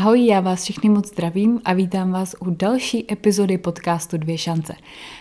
Ahoj, 0.00 0.26
já 0.26 0.40
vás 0.40 0.62
všichni 0.62 0.90
moc 0.90 1.08
zdravím 1.08 1.60
a 1.64 1.72
vítám 1.72 2.12
vás 2.12 2.34
u 2.40 2.50
další 2.50 3.12
epizody 3.12 3.58
podcastu 3.58 4.16
Dvě 4.16 4.38
šance. 4.38 4.74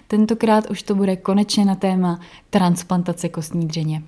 Tentokrát 0.07 0.69
už 0.69 0.83
to 0.83 0.95
bude 0.95 1.15
konečně 1.15 1.65
na 1.65 1.75
téma 1.75 2.19
transplantace 2.49 3.29
kostní 3.29 3.67
dřeně. 3.67 4.03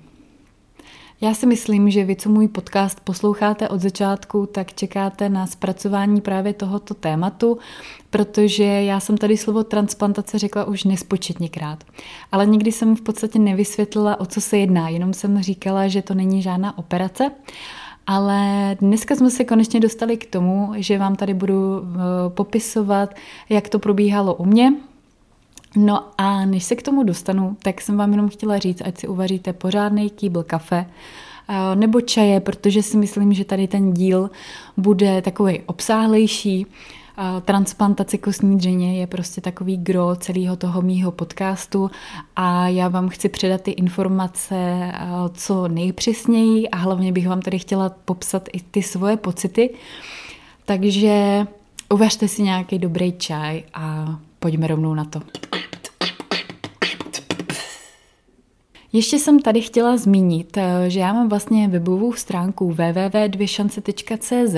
Já 1.20 1.34
si 1.34 1.46
myslím, 1.46 1.90
že 1.90 2.04
vy, 2.04 2.16
co 2.16 2.28
můj 2.30 2.48
podcast 2.48 3.00
posloucháte 3.00 3.68
od 3.68 3.80
začátku, 3.80 4.46
tak 4.46 4.74
čekáte 4.74 5.28
na 5.28 5.46
zpracování 5.46 6.20
právě 6.20 6.52
tohoto 6.52 6.94
tématu, 6.94 7.58
protože 8.10 8.64
já 8.64 9.00
jsem 9.00 9.16
tady 9.16 9.36
slovo 9.36 9.64
transplantace 9.64 10.38
řekla 10.38 10.64
už 10.64 10.84
nespočetněkrát. 10.84 11.84
Ale 12.32 12.46
nikdy 12.46 12.72
jsem 12.72 12.96
v 12.96 13.00
podstatě 13.00 13.38
nevysvětlila, 13.38 14.20
o 14.20 14.26
co 14.26 14.40
se 14.40 14.58
jedná, 14.58 14.88
jenom 14.88 15.14
jsem 15.14 15.42
říkala, 15.42 15.88
že 15.88 16.02
to 16.02 16.14
není 16.14 16.42
žádná 16.42 16.78
operace. 16.78 17.30
Ale 18.06 18.76
dneska 18.80 19.14
jsme 19.14 19.30
se 19.30 19.44
konečně 19.44 19.80
dostali 19.80 20.16
k 20.16 20.30
tomu, 20.30 20.72
že 20.76 20.98
vám 20.98 21.16
tady 21.16 21.34
budu 21.34 21.82
eh, 21.82 21.98
popisovat, 22.28 23.14
jak 23.48 23.68
to 23.68 23.78
probíhalo 23.78 24.34
u 24.34 24.44
mě, 24.44 24.72
No 25.76 26.04
a 26.18 26.44
než 26.44 26.64
se 26.64 26.76
k 26.76 26.82
tomu 26.82 27.02
dostanu, 27.02 27.56
tak 27.62 27.80
jsem 27.80 27.96
vám 27.96 28.10
jenom 28.10 28.28
chtěla 28.28 28.58
říct, 28.58 28.82
ať 28.84 28.98
si 28.98 29.08
uvaříte 29.08 29.52
pořádný 29.52 30.10
kýbl 30.10 30.42
kafe 30.42 30.86
eh, 31.48 31.76
nebo 31.76 32.00
čaje, 32.00 32.40
protože 32.40 32.82
si 32.82 32.96
myslím, 32.96 33.32
že 33.32 33.44
tady 33.44 33.68
ten 33.68 33.94
díl 33.94 34.30
bude 34.76 35.22
takový 35.22 35.60
obsáhlejší. 35.66 36.66
Transplantace 37.44 38.18
kostní 38.18 38.58
dřeně 38.58 39.00
je 39.00 39.06
prostě 39.06 39.40
takový 39.40 39.76
gro 39.76 40.16
celého 40.16 40.56
toho 40.56 40.82
mýho 40.82 41.12
podcastu 41.12 41.90
a 42.36 42.68
já 42.68 42.88
vám 42.88 43.08
chci 43.08 43.28
předat 43.28 43.60
ty 43.60 43.70
informace 43.70 44.92
co 45.34 45.68
nejpřesněji 45.68 46.68
a 46.68 46.76
hlavně 46.76 47.12
bych 47.12 47.28
vám 47.28 47.42
tady 47.42 47.58
chtěla 47.58 47.88
popsat 48.04 48.48
i 48.52 48.60
ty 48.60 48.82
svoje 48.82 49.16
pocity. 49.16 49.70
Takže 50.64 51.46
uvařte 51.92 52.28
si 52.28 52.42
nějaký 52.42 52.78
dobrý 52.78 53.12
čaj 53.12 53.62
a 53.74 54.16
pojďme 54.38 54.66
rovnou 54.66 54.94
na 54.94 55.04
to. 55.04 55.20
Ještě 58.92 59.18
jsem 59.18 59.42
tady 59.42 59.60
chtěla 59.60 59.96
zmínit, 59.96 60.56
eh, 60.56 60.84
že 60.90 61.00
já 61.00 61.12
mám 61.12 61.28
vlastně 61.28 61.68
webovou 61.68 62.12
stránku 62.12 62.68
www.dvěšance.cz, 62.70 64.56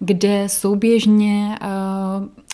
kde 0.00 0.48
souběžně 0.48 1.58
eh, 1.60 2.50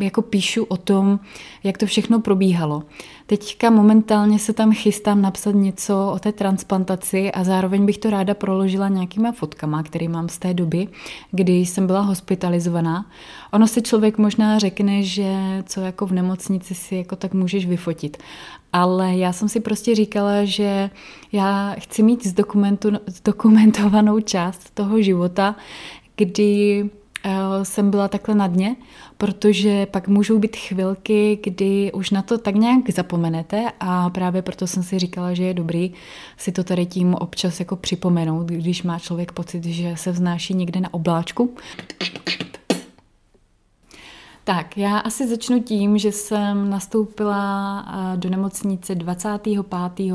jako 0.00 0.22
píšu 0.22 0.64
o 0.64 0.76
tom, 0.76 1.20
jak 1.64 1.78
to 1.78 1.86
všechno 1.86 2.20
probíhalo. 2.20 2.82
Teďka 3.26 3.70
momentálně 3.70 4.38
se 4.38 4.52
tam 4.52 4.72
chystám 4.72 5.22
napsat 5.22 5.54
něco 5.54 6.10
o 6.14 6.18
té 6.18 6.32
transplantaci 6.32 7.32
a 7.32 7.44
zároveň 7.44 7.86
bych 7.86 7.98
to 7.98 8.10
ráda 8.10 8.34
proložila 8.34 8.88
nějakýma 8.88 9.32
fotkama, 9.32 9.82
které 9.82 10.08
mám 10.08 10.28
z 10.28 10.38
té 10.38 10.54
doby, 10.54 10.88
kdy 11.30 11.52
jsem 11.52 11.86
byla 11.86 12.00
hospitalizovaná. 12.00 13.06
Ono 13.52 13.66
si 13.66 13.82
člověk 13.82 14.18
možná 14.18 14.58
řekne, 14.58 15.02
že 15.02 15.62
co 15.66 15.80
jako 15.80 16.06
v 16.06 16.12
nemocnici 16.12 16.74
si 16.74 16.96
jako 16.96 17.16
tak 17.16 17.34
můžeš 17.34 17.66
vyfotit. 17.66 18.16
Ale 18.72 19.16
já 19.16 19.32
jsem 19.32 19.48
si 19.48 19.60
prostě 19.60 19.94
říkala, 19.94 20.44
že 20.44 20.90
já 21.32 21.76
chci 21.78 22.02
mít 22.02 22.26
zdokumentovanou 23.06 24.20
část 24.20 24.70
toho 24.74 25.02
života, 25.02 25.56
kdy 26.16 26.84
Eh, 27.26 27.64
jsem 27.64 27.90
byla 27.90 28.08
takhle 28.08 28.34
na 28.34 28.46
dně, 28.46 28.76
protože 29.18 29.86
pak 29.86 30.08
můžou 30.08 30.38
být 30.38 30.56
chvilky, 30.56 31.38
kdy 31.42 31.92
už 31.92 32.10
na 32.10 32.22
to 32.22 32.38
tak 32.38 32.54
nějak 32.54 32.90
zapomenete 32.90 33.72
a 33.80 34.10
právě 34.10 34.42
proto 34.42 34.66
jsem 34.66 34.82
si 34.82 34.98
říkala, 34.98 35.34
že 35.34 35.44
je 35.44 35.54
dobrý 35.54 35.92
si 36.36 36.52
to 36.52 36.64
tady 36.64 36.86
tím 36.86 37.14
občas 37.14 37.60
jako 37.60 37.76
připomenout, 37.76 38.46
když 38.46 38.82
má 38.82 38.98
člověk 38.98 39.32
pocit, 39.32 39.64
že 39.64 39.96
se 39.96 40.12
vznáší 40.12 40.54
někde 40.54 40.80
na 40.80 40.94
obláčku. 40.94 41.54
Tak, 44.46 44.76
já 44.76 44.98
asi 44.98 45.28
začnu 45.28 45.62
tím, 45.62 45.98
že 45.98 46.12
jsem 46.12 46.70
nastoupila 46.70 47.80
eh, 47.80 48.16
do 48.16 48.30
nemocnice 48.30 48.94
25. 48.94 49.62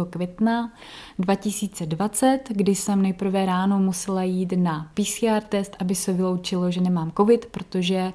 května 0.09 0.73
2020, 1.19 2.39
kdy 2.49 2.75
jsem 2.75 3.01
nejprve 3.01 3.45
ráno 3.45 3.79
musela 3.79 4.23
jít 4.23 4.53
na 4.57 4.91
PCR 4.93 5.41
test, 5.49 5.75
aby 5.79 5.95
se 5.95 6.13
vyloučilo, 6.13 6.71
že 6.71 6.81
nemám 6.81 7.11
COVID, 7.17 7.45
protože 7.45 8.13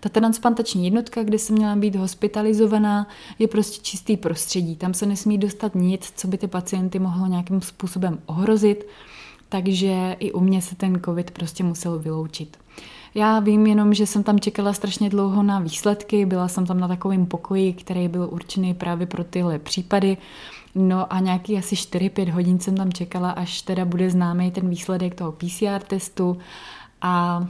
ta 0.00 0.08
transplantační 0.08 0.84
jednotka, 0.84 1.22
kde 1.22 1.38
jsem 1.38 1.56
měla 1.56 1.76
být 1.76 1.96
hospitalizovaná, 1.96 3.08
je 3.38 3.48
prostě 3.48 3.82
čistý 3.82 4.16
prostředí. 4.16 4.76
Tam 4.76 4.94
se 4.94 5.06
nesmí 5.06 5.38
dostat 5.38 5.74
nic, 5.74 6.12
co 6.16 6.28
by 6.28 6.38
ty 6.38 6.46
pacienty 6.46 6.98
mohlo 6.98 7.26
nějakým 7.26 7.60
způsobem 7.60 8.18
ohrozit, 8.26 8.86
takže 9.48 10.16
i 10.18 10.32
u 10.32 10.40
mě 10.40 10.62
se 10.62 10.76
ten 10.76 11.00
COVID 11.04 11.30
prostě 11.30 11.64
musel 11.64 11.98
vyloučit. 11.98 12.56
Já 13.16 13.40
vím 13.40 13.66
jenom, 13.66 13.94
že 13.94 14.06
jsem 14.06 14.22
tam 14.22 14.40
čekala 14.40 14.72
strašně 14.72 15.10
dlouho 15.10 15.42
na 15.42 15.60
výsledky, 15.60 16.26
byla 16.26 16.48
jsem 16.48 16.66
tam 16.66 16.80
na 16.80 16.88
takovém 16.88 17.26
pokoji, 17.26 17.72
který 17.72 18.08
byl 18.08 18.28
určený 18.32 18.74
právě 18.74 19.06
pro 19.06 19.24
tyhle 19.24 19.58
případy. 19.58 20.16
No 20.74 21.12
a 21.12 21.20
nějaký 21.20 21.58
asi 21.58 21.74
4-5 21.74 22.30
hodin 22.30 22.58
jsem 22.58 22.76
tam 22.76 22.92
čekala, 22.92 23.30
až 23.30 23.62
teda 23.62 23.84
bude 23.84 24.10
známý 24.10 24.50
ten 24.50 24.68
výsledek 24.68 25.14
toho 25.14 25.32
PCR 25.32 25.80
testu. 25.86 26.38
A 27.02 27.46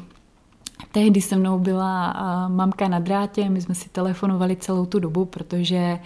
tehdy 0.92 1.20
se 1.20 1.36
mnou 1.36 1.58
byla 1.58 2.14
mamka 2.48 2.88
na 2.88 2.98
drátě, 2.98 3.48
my 3.48 3.60
jsme 3.60 3.74
si 3.74 3.88
telefonovali 3.88 4.56
celou 4.56 4.86
tu 4.86 4.98
dobu, 4.98 5.24
protože 5.24 5.98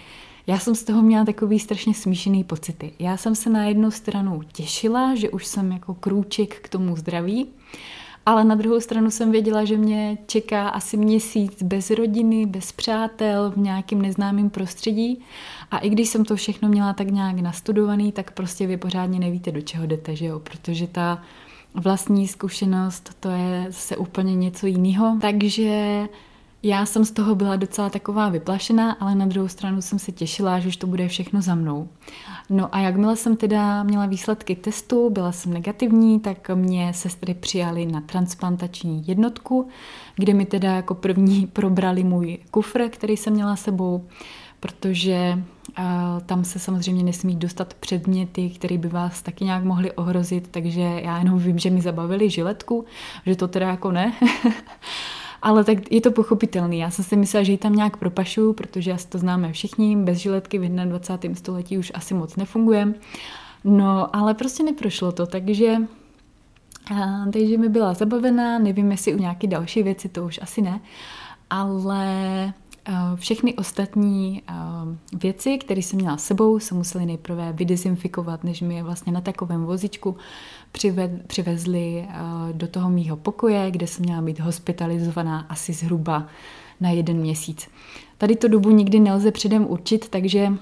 já 0.47 0.59
jsem 0.59 0.75
z 0.75 0.85
toho 0.85 1.03
měla 1.03 1.25
takový 1.25 1.59
strašně 1.59 1.95
smíšený 1.95 2.45
pocity. 2.45 2.93
Já 2.99 3.17
jsem 3.17 3.35
se 3.35 3.51
na 3.51 3.65
jednu 3.65 3.91
stranu 3.91 4.41
těšila, 4.53 5.15
že 5.15 5.31
už 5.31 5.47
jsem 5.47 5.73
jako 5.73 5.95
krůček 5.95 6.61
k 6.61 6.69
tomu 6.69 6.97
zdraví, 6.97 7.47
ale 8.27 8.45
na 8.45 8.55
druhou 8.55 8.81
stranu 8.81 9.11
jsem 9.11 9.33
věděla, 9.33 9.65
že 9.65 9.77
mě 9.77 10.19
čeká 10.27 10.69
asi 10.69 10.97
měsíc 10.97 11.63
bez 11.63 11.91
rodiny, 11.91 12.47
bez 12.47 12.73
přátel, 12.73 13.51
v 13.51 13.57
nějakém 13.57 14.03
neznámém 14.03 14.51
prostředí. 14.51 15.21
A 15.71 15.79
i 15.79 15.91
když 15.91 16.09
jsem 16.09 16.25
to 16.25 16.37
všechno 16.37 16.69
měla 16.69 16.93
tak 16.93 17.11
nějak 17.11 17.41
nastudovaný, 17.41 18.13
tak 18.13 18.31
prostě 18.31 18.67
vy 18.67 18.77
pořádně 18.77 19.19
nevíte, 19.19 19.53
do 19.53 19.61
čeho 19.61 19.87
jdete, 19.87 20.17
že 20.17 20.27
jo? 20.27 20.39
Protože 20.39 20.87
ta 20.87 21.23
vlastní 21.75 22.29
zkušenost, 22.29 23.17
to 23.21 23.29
je 23.29 23.65
zase 23.67 23.97
úplně 23.97 24.35
něco 24.35 24.67
jiného. 24.67 25.19
Takže 25.21 26.09
já 26.63 26.87
jsem 26.87 27.05
z 27.05 27.11
toho 27.11 27.35
byla 27.35 27.57
docela 27.57 27.91
taková 27.91 28.29
vyplašená, 28.29 28.93
ale 28.93 29.15
na 29.15 29.27
druhou 29.27 29.49
stranu 29.49 29.83
jsem 29.83 29.99
se 29.99 30.13
těšila, 30.13 30.59
že 30.59 30.69
už 30.69 30.77
to 30.77 30.87
bude 30.87 31.09
všechno 31.09 31.43
za 31.43 31.55
mnou. 31.55 31.89
No 32.51 32.75
a 32.75 32.79
jakmile 32.79 33.17
jsem 33.17 33.37
teda 33.37 33.83
měla 33.83 34.07
výsledky 34.07 34.57
testu, 34.57 35.11
byla 35.11 35.33
jsem 35.33 35.53
negativní, 35.53 36.21
tak 36.21 36.51
mě 36.55 36.93
sestry 36.95 37.35
přijali 37.35 37.87
na 37.87 38.01
transplantační 38.01 39.05
jednotku, 39.07 39.69
kde 40.17 40.35
mi 40.35 40.47
teda 40.47 40.73
jako 40.73 40.95
první 40.95 41.47
probrali 41.53 42.05
můj 42.05 42.39
kufr, 42.51 42.89
který 42.89 43.17
jsem 43.17 43.33
měla 43.33 43.57
sebou, 43.57 44.05
protože 44.61 45.43
a 45.77 46.21
tam 46.27 46.45
se 46.45 46.59
samozřejmě 46.59 47.05
nesmí 47.05 47.37
dostat 47.37 47.75
předměty, 47.75 48.51
které 48.51 48.79
by 48.79 48.89
vás 48.89 49.23
taky 49.23 49.45
nějak 49.45 49.65
mohly 49.65 49.93
ohrozit, 49.93 50.49
takže 50.51 50.81
já 50.81 51.19
jenom 51.19 51.39
vím, 51.39 51.59
že 51.59 51.71
mi 51.71 51.81
zabavili 51.81 52.31
žiletku, 52.31 52.85
že 53.27 53.37
to 53.37 53.49
teda 53.49 53.69
jako 53.69 53.93
ne. 53.93 54.13
Ale 55.43 55.65
tak 55.65 55.93
je 55.93 56.01
to 56.01 56.11
pochopitelný. 56.11 56.79
Já 56.79 56.91
jsem 56.91 57.05
si 57.05 57.17
myslela, 57.17 57.45
že 57.45 57.53
ji 57.53 57.59
tam 57.59 57.77
nějak 57.77 57.97
propašu, 57.97 58.53
protože 58.53 58.93
asi 58.93 59.09
to 59.09 59.19
známe 59.19 59.53
všichni. 59.53 59.97
Bez 59.97 60.19
žiletky 60.19 60.59
v 60.59 60.69
21. 60.69 61.37
století 61.37 61.79
už 61.79 61.93
asi 61.95 62.15
moc 62.15 62.37
nefunguje. 62.37 62.95
No, 63.65 64.17
ale 64.17 64.35
prostě 64.35 64.63
neprošlo 64.63 65.13
to, 65.13 65.27
takže 65.27 65.77
takže 67.33 67.59
mi 67.59 67.69
byla 67.69 67.95
zabavená, 67.95 68.59
nevím, 68.59 68.91
jestli 68.91 69.15
u 69.15 69.19
nějaké 69.19 69.47
další 69.47 69.83
věci, 69.83 70.09
to 70.09 70.25
už 70.25 70.41
asi 70.43 70.63
ne, 70.63 70.81
ale 71.51 72.15
všechny 73.15 73.55
ostatní 73.55 74.43
věci, 75.13 75.59
které 75.59 75.83
jsem 75.83 75.99
měla 75.99 76.17
s 76.17 76.25
sebou, 76.25 76.59
se 76.59 76.75
museli 76.75 77.07
nejprve 77.07 77.53
vydezinfikovat, 77.53 78.45
než 78.45 78.61
mi 78.61 78.75
je 78.75 78.83
vlastně 78.83 79.13
na 79.13 79.21
takovém 79.21 79.65
vozičku 79.65 80.17
přivezli 81.27 82.09
do 82.53 82.69
toho 82.69 82.91
mýho 82.91 83.17
pokoje, 83.17 83.71
kde 83.71 83.87
jsem 83.87 84.05
měla 84.05 84.23
být 84.23 84.41
hospitalizovaná 84.41 85.47
asi 85.49 85.73
zhruba 85.73 86.27
na 86.81 86.91
jeden 86.91 87.17
měsíc. 87.17 87.69
Tady 88.19 88.37
tu 88.37 88.49
dobu 88.49 88.71
nikdy 88.71 89.01
nelze 89.01 89.33
předem 89.33 89.67
určit, 89.71 90.09
takže 90.09 90.53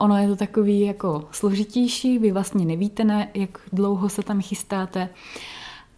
ono 0.00 0.18
je 0.18 0.28
to 0.28 0.36
takový 0.36 0.80
jako 0.80 1.24
složitější, 1.30 2.18
vy 2.18 2.32
vlastně 2.32 2.64
nevíte, 2.64 3.28
jak 3.34 3.58
dlouho 3.72 4.08
se 4.08 4.22
tam 4.22 4.42
chystáte 4.42 5.08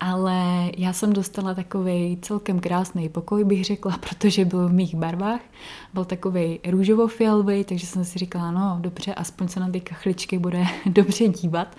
ale 0.01 0.71
já 0.77 0.93
jsem 0.93 1.13
dostala 1.13 1.55
takový 1.55 2.19
celkem 2.23 2.61
krásný 2.61 3.09
pokoj, 3.09 3.45
bych 3.45 3.65
řekla, 3.65 3.99
protože 4.09 4.45
byl 4.45 4.69
v 4.69 4.73
mých 4.73 4.95
barvách. 4.95 5.41
Byl 5.95 6.05
takový 6.05 6.61
růžovo-fialový, 6.69 7.65
takže 7.65 7.87
jsem 7.87 8.05
si 8.05 8.19
říkala, 8.19 8.51
no 8.51 8.79
dobře, 8.81 9.15
aspoň 9.15 9.49
se 9.49 9.61
na 9.61 9.71
ty 9.71 9.81
kachličky 9.81 10.39
bude 10.39 10.65
dobře 10.87 11.29
dívat, 11.29 11.77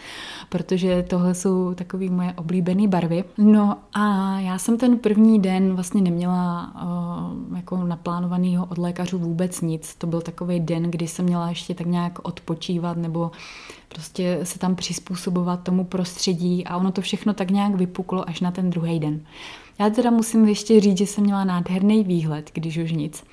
protože 0.50 1.04
tohle 1.04 1.36
jsou 1.36 1.74
takové 1.74 2.10
moje 2.10 2.34
oblíbené 2.34 2.88
barvy. 2.88 3.24
No 3.38 3.78
a 3.94 4.40
já 4.40 4.58
jsem 4.58 4.78
ten 4.78 4.98
první 4.98 5.40
den 5.40 5.74
vlastně 5.74 6.02
neměla 6.02 6.74
uh, 7.50 7.58
jako 7.58 7.78
naplánovanýho 7.78 8.66
od 8.66 8.78
lékařů 8.78 9.20
vůbec 9.20 9.62
nic. 9.62 9.96
To 9.96 10.08
byl 10.08 10.22
takový 10.22 10.60
den, 10.60 10.84
kdy 10.84 11.08
jsem 11.08 11.26
měla 11.26 11.50
ještě 11.50 11.74
tak 11.74 11.88
nějak 11.88 12.20
odpočívat 12.24 12.98
nebo 12.98 13.32
prostě 13.90 14.40
se 14.44 14.60
tam 14.60 14.76
přizpůsobovat 14.76 15.64
tomu 15.64 15.84
prostředí 15.84 16.66
a 16.66 16.78
ono 16.78 16.92
to 16.92 17.02
všechno 17.02 17.34
tak 17.34 17.52
nějak 17.52 17.76
vypuklo 17.76 18.30
až 18.30 18.42
na 18.42 18.52
ten 18.52 18.70
druhý 18.70 19.00
den. 19.00 19.22
Já 19.80 19.90
teda 19.90 20.12
musím 20.12 20.48
ještě 20.48 20.80
říct, 20.80 20.98
že 20.98 21.06
jsem 21.06 21.24
měla 21.24 21.44
nádherný 21.44 22.04
výhled, 22.04 22.52
když 22.54 22.78
už 22.78 22.92
nic. 22.92 23.24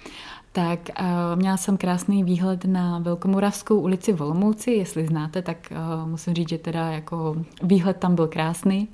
Tak 0.52 0.80
uh, 1.00 1.06
měla 1.38 1.56
jsem 1.56 1.76
krásný 1.76 2.24
výhled 2.24 2.64
na 2.64 2.98
Velkomoravskou 2.98 3.80
ulici 3.80 4.12
v 4.12 4.22
Olomouci, 4.22 4.70
jestli 4.70 5.06
znáte, 5.06 5.42
tak 5.42 5.72
uh, 6.02 6.08
musím 6.08 6.34
říct, 6.34 6.48
že 6.48 6.58
teda 6.58 6.90
jako 6.90 7.36
výhled 7.62 7.96
tam 7.96 8.14
byl 8.14 8.28
krásný. 8.28 8.88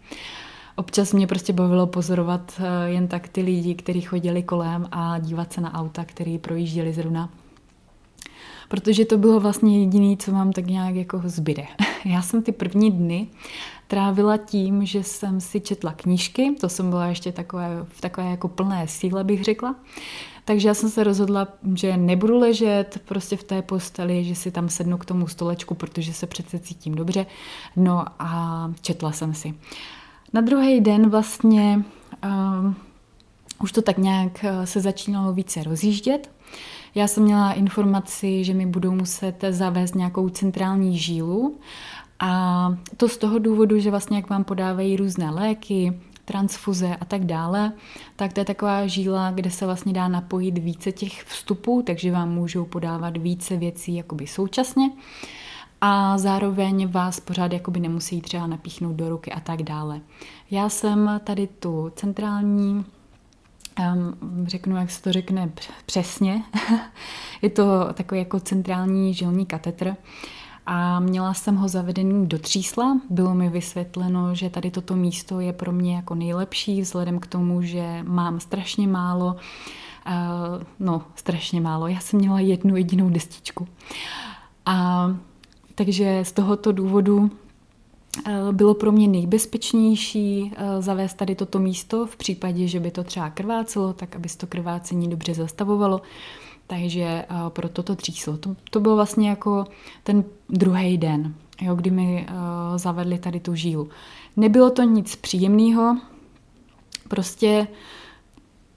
Občas 0.77 1.13
mě 1.13 1.27
prostě 1.27 1.53
bavilo 1.53 1.87
pozorovat 1.87 2.53
uh, 2.59 2.65
jen 2.87 3.09
tak 3.09 3.29
ty 3.29 3.43
lidi, 3.43 3.75
kteří 3.75 4.01
chodili 4.01 4.43
kolem 4.43 4.89
a 4.93 5.19
dívat 5.19 5.53
se 5.53 5.61
na 5.61 5.75
auta, 5.75 6.05
který 6.05 6.39
projížděli 6.39 6.93
zrovna 6.93 7.29
protože 8.73 9.05
to 9.05 9.19
bylo 9.19 9.41
vlastně 9.41 9.81
jediné, 9.81 10.17
co 10.17 10.33
mám 10.33 10.53
tak 10.53 10.67
nějak 10.67 10.95
jako 10.95 11.23
zbyde. 11.25 11.67
Já 12.05 12.23
jsem 12.23 12.43
ty 12.43 12.53
první 12.53 12.91
dny 12.91 13.27
trávila 13.87 14.37
tím, 14.37 14.87
že 14.87 15.03
jsem 15.03 15.41
si 15.41 15.61
četla 15.61 15.93
knížky, 15.93 16.57
to 16.61 16.69
jsem 16.69 16.91
byla 16.91 17.07
ještě 17.07 17.33
takové, 17.33 17.87
v 17.89 18.01
takové 18.01 18.31
jako 18.31 18.49
plné 18.49 18.89
síle, 18.89 19.25
bych 19.25 19.45
řekla. 19.45 19.75
Takže 20.45 20.69
já 20.69 20.75
jsem 20.75 20.91
se 20.91 21.05
rozhodla, 21.05 21.49
že 21.75 21.97
nebudu 21.97 22.39
ležet 22.39 23.03
prostě 23.05 23.37
v 23.37 23.45
té 23.45 23.63
posteli, 23.63 24.25
že 24.25 24.35
si 24.35 24.51
tam 24.51 24.69
sednu 24.69 24.99
k 24.99 25.05
tomu 25.05 25.29
stolečku, 25.29 25.75
protože 25.75 26.13
se 26.13 26.27
přece 26.27 26.59
cítím 26.59 26.95
dobře. 26.95 27.27
No 27.77 28.05
a 28.19 28.71
četla 28.81 29.13
jsem 29.13 29.35
si. 29.35 29.55
Na 30.33 30.41
druhý 30.41 30.81
den 30.81 31.11
vlastně 31.11 31.85
uh, 32.25 32.75
už 33.63 33.73
to 33.73 33.83
tak 33.83 33.99
nějak 33.99 34.45
eh, 34.45 34.67
se 34.67 34.81
začínalo 34.81 35.33
více 35.33 35.63
rozjíždět. 35.63 36.31
Já 36.95 37.07
jsem 37.07 37.23
měla 37.23 37.53
informaci, 37.53 38.45
že 38.45 38.55
mi 38.55 38.67
budou 38.67 38.91
muset 38.91 39.45
zavést 39.51 39.95
nějakou 39.95 40.29
centrální 40.29 40.99
žílu 40.99 41.59
a 42.21 42.75
to 42.97 43.09
z 43.09 43.17
toho 43.17 43.39
důvodu, 43.39 43.79
že 43.79 43.91
vlastně 43.91 44.17
jak 44.17 44.31
vám 44.31 44.45
podávají 44.45 44.97
různé 44.97 45.31
léky, 45.31 46.01
transfuze 46.25 46.97
a 47.01 47.05
tak 47.05 47.25
dále, 47.25 47.73
tak 48.17 48.33
to 48.33 48.41
je 48.41 48.45
taková 48.45 48.87
žíla, 48.87 49.31
kde 49.31 49.51
se 49.51 49.67
vlastně 49.67 49.93
dá 49.93 50.09
napojit 50.09 50.59
více 50.59 50.93
těch 50.93 51.25
vstupů, 51.25 51.83
takže 51.87 52.13
vám 52.13 52.35
můžou 52.35 52.65
podávat 52.65 53.17
více 53.17 53.57
věcí 53.57 53.95
jakoby 53.95 54.27
současně 54.27 54.91
a 55.81 56.19
zároveň 56.19 56.89
vás 56.89 57.21
pořád 57.21 57.53
jakoby 57.53 57.81
nemusí 57.81 58.21
třeba 58.21 58.47
napíchnout 58.47 58.97
do 58.97 59.09
ruky 59.09 59.33
a 59.33 59.41
tak 59.41 59.63
dále. 59.63 60.01
Já 60.51 60.69
jsem 60.69 61.21
tady 61.25 61.47
tu 61.47 61.93
centrální 61.97 62.85
um, 63.79 64.47
řeknu, 64.47 64.77
jak 64.77 64.91
se 64.91 65.03
to 65.03 65.13
řekne 65.13 65.53
přesně. 65.87 66.43
je 67.43 67.51
to 67.51 67.89
takový 67.95 68.21
jako 68.21 68.41
centrální 68.41 69.15
žilní 69.15 69.47
katetr 69.47 69.97
a 70.67 71.01
měla 71.01 71.35
jsem 71.35 71.57
ho 71.57 71.69
zavedený 71.69 72.27
do 72.27 72.39
třísla. 72.39 73.01
Bylo 73.11 73.35
mi 73.35 73.49
vysvětleno, 73.49 74.35
že 74.35 74.51
tady 74.51 74.71
toto 74.71 74.97
místo 74.97 75.41
je 75.41 75.53
pro 75.53 75.73
mě 75.73 75.97
jako 75.97 76.15
nejlepší, 76.15 76.81
vzhledem 76.81 77.19
k 77.19 77.27
tomu, 77.27 77.63
že 77.63 78.03
mám 78.03 78.41
strašně 78.41 78.89
málo, 78.89 79.27
uh, 79.27 80.63
no 80.79 81.03
strašně 81.15 81.61
málo, 81.61 81.87
já 81.87 82.01
jsem 82.01 82.19
měla 82.19 82.41
jednu 82.41 82.77
jedinou 82.77 83.11
destičku. 83.11 83.69
A 84.67 85.07
takže 85.75 86.21
z 86.25 86.33
tohoto 86.33 86.73
důvodu 86.73 87.31
bylo 88.53 88.75
pro 88.75 88.93
mě 88.93 89.09
nejbezpečnější 89.09 90.53
eh, 90.57 90.83
zavést 90.83 91.15
tady 91.15 91.35
toto 91.35 91.59
místo 91.59 92.07
v 92.07 92.17
případě, 92.17 92.67
že 92.69 92.81
by 92.81 92.91
to 92.91 93.05
třeba 93.05 93.31
krvácelo, 93.31 93.93
tak 93.93 94.17
aby 94.17 94.29
se 94.29 94.39
to 94.39 94.47
krvácení 94.47 95.11
dobře 95.11 95.35
zastavovalo. 95.35 96.03
Takže 96.67 97.05
eh, 97.05 97.27
pro 97.49 97.69
toto 97.69 97.97
tříslo. 97.97 98.37
To, 98.37 98.57
to 98.71 98.81
byl 98.81 98.97
vlastně 98.97 99.29
jako 99.29 99.65
ten 100.05 100.25
druhý 100.49 100.99
den, 100.99 101.35
jo, 101.61 101.75
kdy 101.75 101.91
mi 101.91 102.27
zavedli 102.77 103.19
tady 103.19 103.41
tu 103.41 103.55
žílu. 103.55 103.89
Nebylo 104.37 104.71
to 104.71 104.83
nic 104.83 105.17
příjemného, 105.17 105.97
prostě 107.09 107.67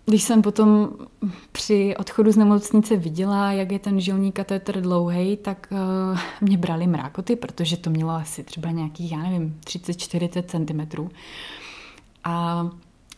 když 0.05 0.23
jsem 0.23 0.41
potom 0.41 0.89
při 1.51 1.95
odchodu 1.97 2.31
z 2.31 2.37
nemocnice 2.37 2.97
viděla, 2.97 3.51
jak 3.51 3.71
je 3.71 3.79
ten 3.79 3.99
žilní 3.99 4.31
katetr 4.31 4.81
dlouhý, 4.81 5.37
tak 5.37 5.67
uh, 5.71 6.19
mě 6.41 6.57
brali 6.57 6.87
mrákoty, 6.87 7.35
protože 7.35 7.77
to 7.77 7.89
mělo 7.89 8.11
asi 8.11 8.43
třeba 8.43 8.71
nějakých, 8.71 9.11
já 9.11 9.17
nevím, 9.17 9.59
30-40 9.65 10.43
cm. 10.43 11.09
A 12.23 12.67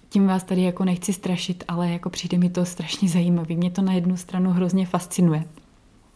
tím 0.10 0.28
vás 0.28 0.44
tady 0.44 0.62
jako 0.62 0.86
nechci 0.86 1.13
strašit, 1.13 1.63
ale 1.68 1.89
jako 1.89 2.10
přijde 2.10 2.38
mi 2.38 2.50
to 2.50 2.66
strašně 2.66 3.10
zajímavý. 3.10 3.56
Mě 3.56 3.72
to 3.72 3.81
na 3.81 3.94
jednu 3.94 4.18
stranu 4.18 4.51
hrozně 4.51 4.86
fascinuje. 4.86 5.44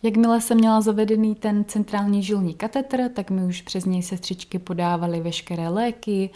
Jakmile 0.04 0.42
jsem 0.42 0.58
měla 0.58 0.82
zavedený 0.82 1.36
ten 1.36 1.66
centrální 1.66 2.24
žilní 2.24 2.54
katetr, 2.54 3.10
tak 3.10 3.32
mi 3.32 3.44
už 3.46 3.62
přes 3.62 3.86
něj 3.86 4.04
sestřičky 4.04 4.60
podávaly 4.60 5.22
veškeré 5.22 5.70
léky 5.70 6.30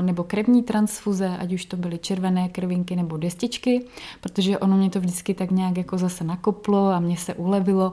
nebo 0.00 0.24
krevní 0.24 0.62
transfuze, 0.62 1.36
ať 1.38 1.52
už 1.52 1.64
to 1.64 1.76
byly 1.76 1.98
červené 1.98 2.48
krvinky 2.48 2.96
nebo 2.96 3.16
destičky, 3.16 3.84
protože 4.20 4.58
ono 4.58 4.76
mě 4.76 4.90
to 4.90 5.00
vždycky 5.00 5.34
tak 5.34 5.50
nějak 5.50 5.76
jako 5.76 5.98
zase 5.98 6.24
nakoplo 6.24 6.88
a 6.88 7.00
mě 7.00 7.16
se 7.16 7.34
ulevilo. 7.34 7.92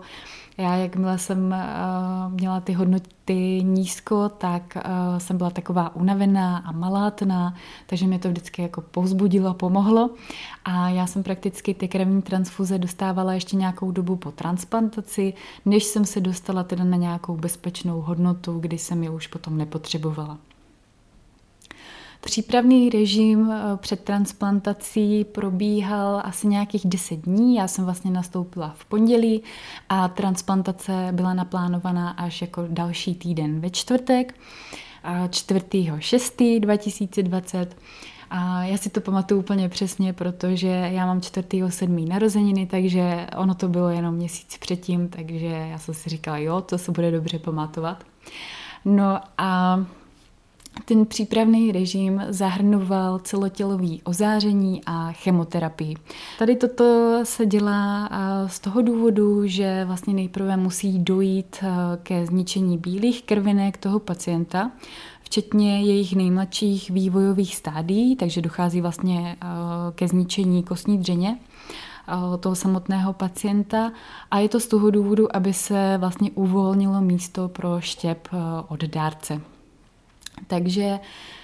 Já, 0.59 0.75
jakmile 0.75 1.17
jsem 1.17 1.45
uh, 1.45 2.33
měla 2.33 2.59
ty 2.59 2.73
hodnoty 2.73 3.63
nízko, 3.63 4.29
tak 4.29 4.77
uh, 4.85 5.17
jsem 5.17 5.37
byla 5.37 5.49
taková 5.49 5.95
unavená 5.95 6.57
a 6.57 6.71
malátná, 6.71 7.53
takže 7.87 8.07
mě 8.07 8.19
to 8.19 8.29
vždycky 8.29 8.61
jako 8.61 8.81
povzbudilo, 8.81 9.53
pomohlo. 9.53 10.09
A 10.65 10.89
já 10.89 11.07
jsem 11.07 11.23
prakticky 11.23 11.73
ty 11.73 11.87
krevní 11.87 12.21
transfuze 12.21 12.77
dostávala 12.77 13.33
ještě 13.33 13.55
nějakou 13.55 13.91
dobu 13.91 14.15
po 14.15 14.31
transplantaci, 14.31 15.33
než 15.65 15.83
jsem 15.83 16.05
se 16.05 16.19
dostala 16.19 16.63
teda 16.63 16.83
na 16.83 16.97
nějakou 16.97 17.37
bezpečnou 17.37 18.01
hodnotu, 18.01 18.59
kdy 18.59 18.77
jsem 18.77 19.03
je 19.03 19.09
už 19.09 19.27
potom 19.27 19.57
nepotřebovala. 19.57 20.37
Přípravný 22.21 22.89
režim 22.89 23.51
eh, 23.51 23.77
před 23.77 23.99
transplantací 23.99 25.25
probíhal 25.25 26.21
asi 26.25 26.47
nějakých 26.47 26.81
10 26.85 27.15
dní. 27.15 27.55
Já 27.55 27.67
jsem 27.67 27.85
vlastně 27.85 28.11
nastoupila 28.11 28.73
v 28.77 28.85
pondělí 28.85 29.43
a 29.89 30.07
transplantace 30.07 31.07
byla 31.11 31.33
naplánovaná 31.33 32.09
až 32.09 32.41
jako 32.41 32.65
další 32.69 33.15
týden 33.15 33.59
ve 33.59 33.69
čtvrtek, 33.69 34.35
4.6.2020. 35.03 37.67
A 38.29 38.63
já 38.63 38.77
si 38.77 38.89
to 38.89 39.01
pamatuju 39.01 39.39
úplně 39.39 39.69
přesně, 39.69 40.13
protože 40.13 40.67
já 40.67 41.05
mám 41.05 41.19
4.7. 41.19 42.07
narozeniny, 42.07 42.65
takže 42.65 43.27
ono 43.37 43.55
to 43.55 43.67
bylo 43.67 43.89
jenom 43.89 44.15
měsíc 44.15 44.57
předtím, 44.57 45.09
takže 45.09 45.45
já 45.45 45.77
jsem 45.77 45.93
si 45.93 46.09
říkala, 46.09 46.37
jo, 46.37 46.61
to 46.61 46.77
se 46.77 46.91
bude 46.91 47.11
dobře 47.11 47.39
pamatovat. 47.39 48.03
No 48.85 49.19
a 49.37 49.79
ten 50.85 51.05
přípravný 51.05 51.71
režim 51.71 52.21
zahrnoval 52.29 53.19
celotělový 53.19 54.01
ozáření 54.03 54.81
a 54.85 55.11
chemoterapii. 55.11 55.95
Tady 56.39 56.55
toto 56.55 57.19
se 57.23 57.45
dělá 57.45 58.09
z 58.47 58.59
toho 58.59 58.81
důvodu, 58.81 59.47
že 59.47 59.85
vlastně 59.85 60.13
nejprve 60.13 60.57
musí 60.57 60.99
dojít 60.99 61.63
ke 62.03 62.25
zničení 62.25 62.77
bílých 62.77 63.23
krvinek 63.23 63.77
toho 63.77 63.99
pacienta, 63.99 64.71
včetně 65.23 65.81
jejich 65.81 66.15
nejmladších 66.15 66.89
vývojových 66.89 67.55
stádií, 67.55 68.15
takže 68.15 68.41
dochází 68.41 68.81
vlastně 68.81 69.37
ke 69.95 70.07
zničení 70.07 70.63
kostní 70.63 70.97
dřeně 70.97 71.39
toho 72.39 72.55
samotného 72.55 73.13
pacienta 73.13 73.91
a 74.31 74.39
je 74.39 74.49
to 74.49 74.59
z 74.59 74.67
toho 74.67 74.91
důvodu, 74.91 75.35
aby 75.35 75.53
se 75.53 75.97
vlastně 75.97 76.31
uvolnilo 76.31 77.01
místo 77.01 77.47
pro 77.47 77.81
štěp 77.81 78.27
od 78.67 78.83
dárce. 78.83 79.41
Takže 80.47 80.99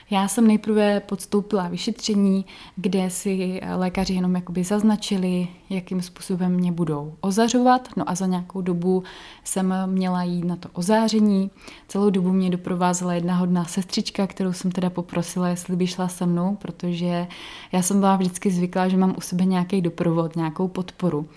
já 0.10 0.28
jsem 0.28 0.48
nejprve 0.48 1.00
podstoupila 1.00 1.68
vyšetření, 1.68 2.46
kde 2.76 3.10
si 3.10 3.62
lékaři 3.76 4.14
jenom 4.14 4.36
jakoby 4.36 4.64
zaznačili, 4.64 5.48
jakým 5.70 6.02
způsobem 6.02 6.52
mě 6.52 6.72
budou 6.72 7.16
ozařovat. 7.22 7.90
No 7.98 8.10
a 8.10 8.16
za 8.16 8.26
nějakou 8.26 8.62
dobu 8.62 9.04
jsem 9.44 9.74
měla 9.86 10.24
jít 10.24 10.46
na 10.46 10.56
to 10.56 10.70
ozáření. 10.74 11.52
Celou 11.88 12.10
dobu 12.10 12.32
mě 12.32 12.50
doprovázela 12.50 13.14
jedna 13.14 13.36
hodná 13.36 13.66
sestřička, 13.66 14.28
kterou 14.28 14.54
jsem 14.54 14.72
teda 14.72 14.90
poprosila, 14.90 15.50
jestli 15.50 15.76
by 15.76 15.88
šla 15.88 16.08
se 16.08 16.26
mnou, 16.26 16.56
protože 16.56 17.28
já 17.72 17.82
jsem 17.82 18.00
byla 18.00 18.16
vždycky 18.16 18.52
zvyklá, 18.52 18.88
že 18.88 18.98
mám 18.98 19.16
u 19.18 19.22
sebe 19.22 19.46
nějaký 19.46 19.82
doprovod, 19.82 20.36
nějakou 20.36 20.68
podporu. 20.68 21.28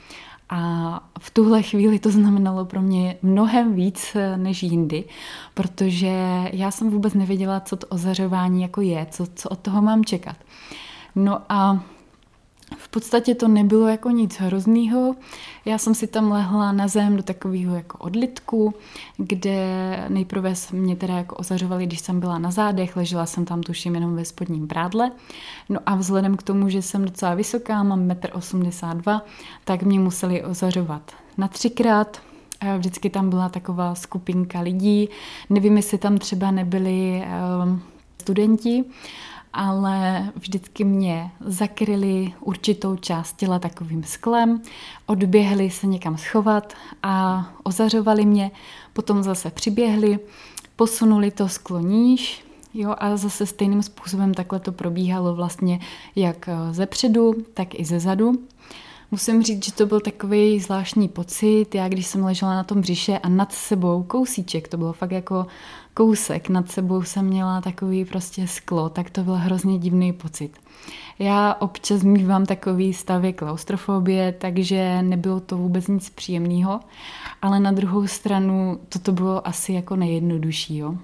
A 0.50 1.00
v 1.18 1.30
tuhle 1.30 1.62
chvíli 1.62 1.98
to 1.98 2.10
znamenalo 2.10 2.64
pro 2.64 2.82
mě 2.82 3.16
mnohem 3.22 3.74
víc 3.74 4.16
eh, 4.16 4.36
než 4.36 4.62
jindy, 4.62 5.04
protože 5.54 6.44
já 6.52 6.70
jsem 6.70 6.90
vůbec 6.90 7.14
nevěděla, 7.14 7.60
co 7.60 7.76
to 7.76 7.86
ozařování 7.86 8.62
jako 8.62 8.80
je, 8.80 9.06
co, 9.10 9.26
co 9.34 9.48
od 9.48 9.58
toho 9.58 9.82
mám 9.82 10.04
čekat. 10.04 10.36
No 11.14 11.42
a 11.48 11.80
v 12.76 12.88
podstatě 12.88 13.34
to 13.34 13.48
nebylo 13.48 13.88
jako 13.88 14.10
nic 14.10 14.36
hroznýho. 14.36 15.14
Já 15.64 15.78
jsem 15.78 15.94
si 15.94 16.06
tam 16.06 16.32
lehla 16.32 16.72
na 16.72 16.88
zem 16.88 17.16
do 17.16 17.22
takového 17.22 17.74
jako 17.74 17.98
odlitku, 17.98 18.74
kde 19.16 19.58
nejprve 20.08 20.54
mě 20.72 20.96
teda 20.96 21.16
jako 21.16 21.36
ozařovali, 21.36 21.86
když 21.86 22.00
jsem 22.00 22.20
byla 22.20 22.38
na 22.38 22.50
zádech, 22.50 22.96
ležela 22.96 23.26
jsem 23.26 23.44
tam 23.44 23.62
tuším 23.62 23.94
jenom 23.94 24.16
ve 24.16 24.24
spodním 24.24 24.68
prádle. 24.68 25.10
No 25.68 25.80
a 25.86 25.94
vzhledem 25.94 26.36
k 26.36 26.42
tomu, 26.42 26.68
že 26.68 26.82
jsem 26.82 27.04
docela 27.04 27.34
vysoká, 27.34 27.82
mám 27.82 28.08
1,82 28.08 29.14
m, 29.14 29.20
tak 29.64 29.82
mě 29.82 30.00
museli 30.00 30.44
ozařovat 30.44 31.12
na 31.38 31.48
třikrát, 31.48 32.20
Vždycky 32.78 33.10
tam 33.10 33.30
byla 33.30 33.48
taková 33.48 33.94
skupinka 33.94 34.60
lidí. 34.60 35.08
Nevím, 35.50 35.76
jestli 35.76 35.98
tam 35.98 36.18
třeba 36.18 36.50
nebyli 36.50 37.22
um, 37.62 37.82
studenti, 38.20 38.84
ale 39.52 40.30
vždycky 40.36 40.84
mě 40.84 41.30
zakryli 41.40 42.32
určitou 42.40 42.96
část 42.96 43.36
těla 43.36 43.58
takovým 43.58 44.04
sklem, 44.04 44.62
odběhli 45.06 45.70
se 45.70 45.86
někam 45.86 46.16
schovat 46.16 46.74
a 47.02 47.46
ozařovali 47.62 48.26
mě, 48.26 48.50
potom 48.92 49.22
zase 49.22 49.50
přiběhli, 49.50 50.18
posunuli 50.76 51.30
to 51.30 51.48
sklo 51.48 51.80
níž, 51.80 52.44
Jo, 52.74 52.94
a 52.98 53.16
zase 53.16 53.46
stejným 53.46 53.82
způsobem 53.82 54.34
takhle 54.34 54.60
to 54.60 54.72
probíhalo 54.72 55.34
vlastně 55.34 55.80
jak 56.16 56.48
ze 56.70 56.86
předu, 56.86 57.34
tak 57.54 57.80
i 57.80 57.84
ze 57.84 58.00
zadu. 58.00 58.32
Musím 59.10 59.42
říct, 59.42 59.64
že 59.64 59.72
to 59.72 59.86
byl 59.86 60.00
takový 60.00 60.60
zvláštní 60.60 61.08
pocit. 61.08 61.74
Já 61.74 61.88
když 61.88 62.06
jsem 62.06 62.24
ležela 62.24 62.54
na 62.54 62.64
tom 62.64 62.80
břiše 62.80 63.18
a 63.18 63.28
nad 63.28 63.52
sebou 63.52 64.02
kousíček, 64.02 64.68
to 64.68 64.76
bylo 64.76 64.92
fakt 64.92 65.10
jako 65.10 65.46
kousek, 65.98 66.48
nad 66.48 66.70
sebou 66.70 67.02
jsem 67.02 67.24
měla 67.24 67.60
takový 67.60 68.04
prostě 68.04 68.46
sklo, 68.46 68.88
tak 68.88 69.10
to 69.10 69.22
byl 69.22 69.34
hrozně 69.34 69.78
divný 69.78 70.12
pocit. 70.12 70.50
Já 71.18 71.54
občas 71.54 72.02
mývám 72.02 72.46
takový 72.46 72.94
stavy 72.94 73.32
klaustrofobie, 73.32 74.32
takže 74.32 75.02
nebylo 75.02 75.40
to 75.40 75.56
vůbec 75.56 75.86
nic 75.86 76.10
příjemného, 76.10 76.80
ale 77.42 77.60
na 77.60 77.72
druhou 77.72 78.06
stranu 78.06 78.80
toto 78.88 79.12
bylo 79.12 79.48
asi 79.48 79.72
jako 79.72 79.96
nejjednodušší, 79.96 80.76
jo? 80.76 80.94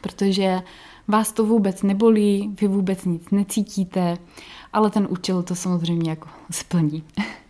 protože 0.00 0.62
vás 1.08 1.32
to 1.32 1.46
vůbec 1.46 1.82
nebolí, 1.82 2.54
vy 2.60 2.66
vůbec 2.66 3.04
nic 3.04 3.30
necítíte, 3.30 4.18
ale 4.72 4.90
ten 4.90 5.06
účel 5.10 5.42
to 5.42 5.54
samozřejmě 5.54 6.10
jako 6.10 6.28
splní. 6.50 7.02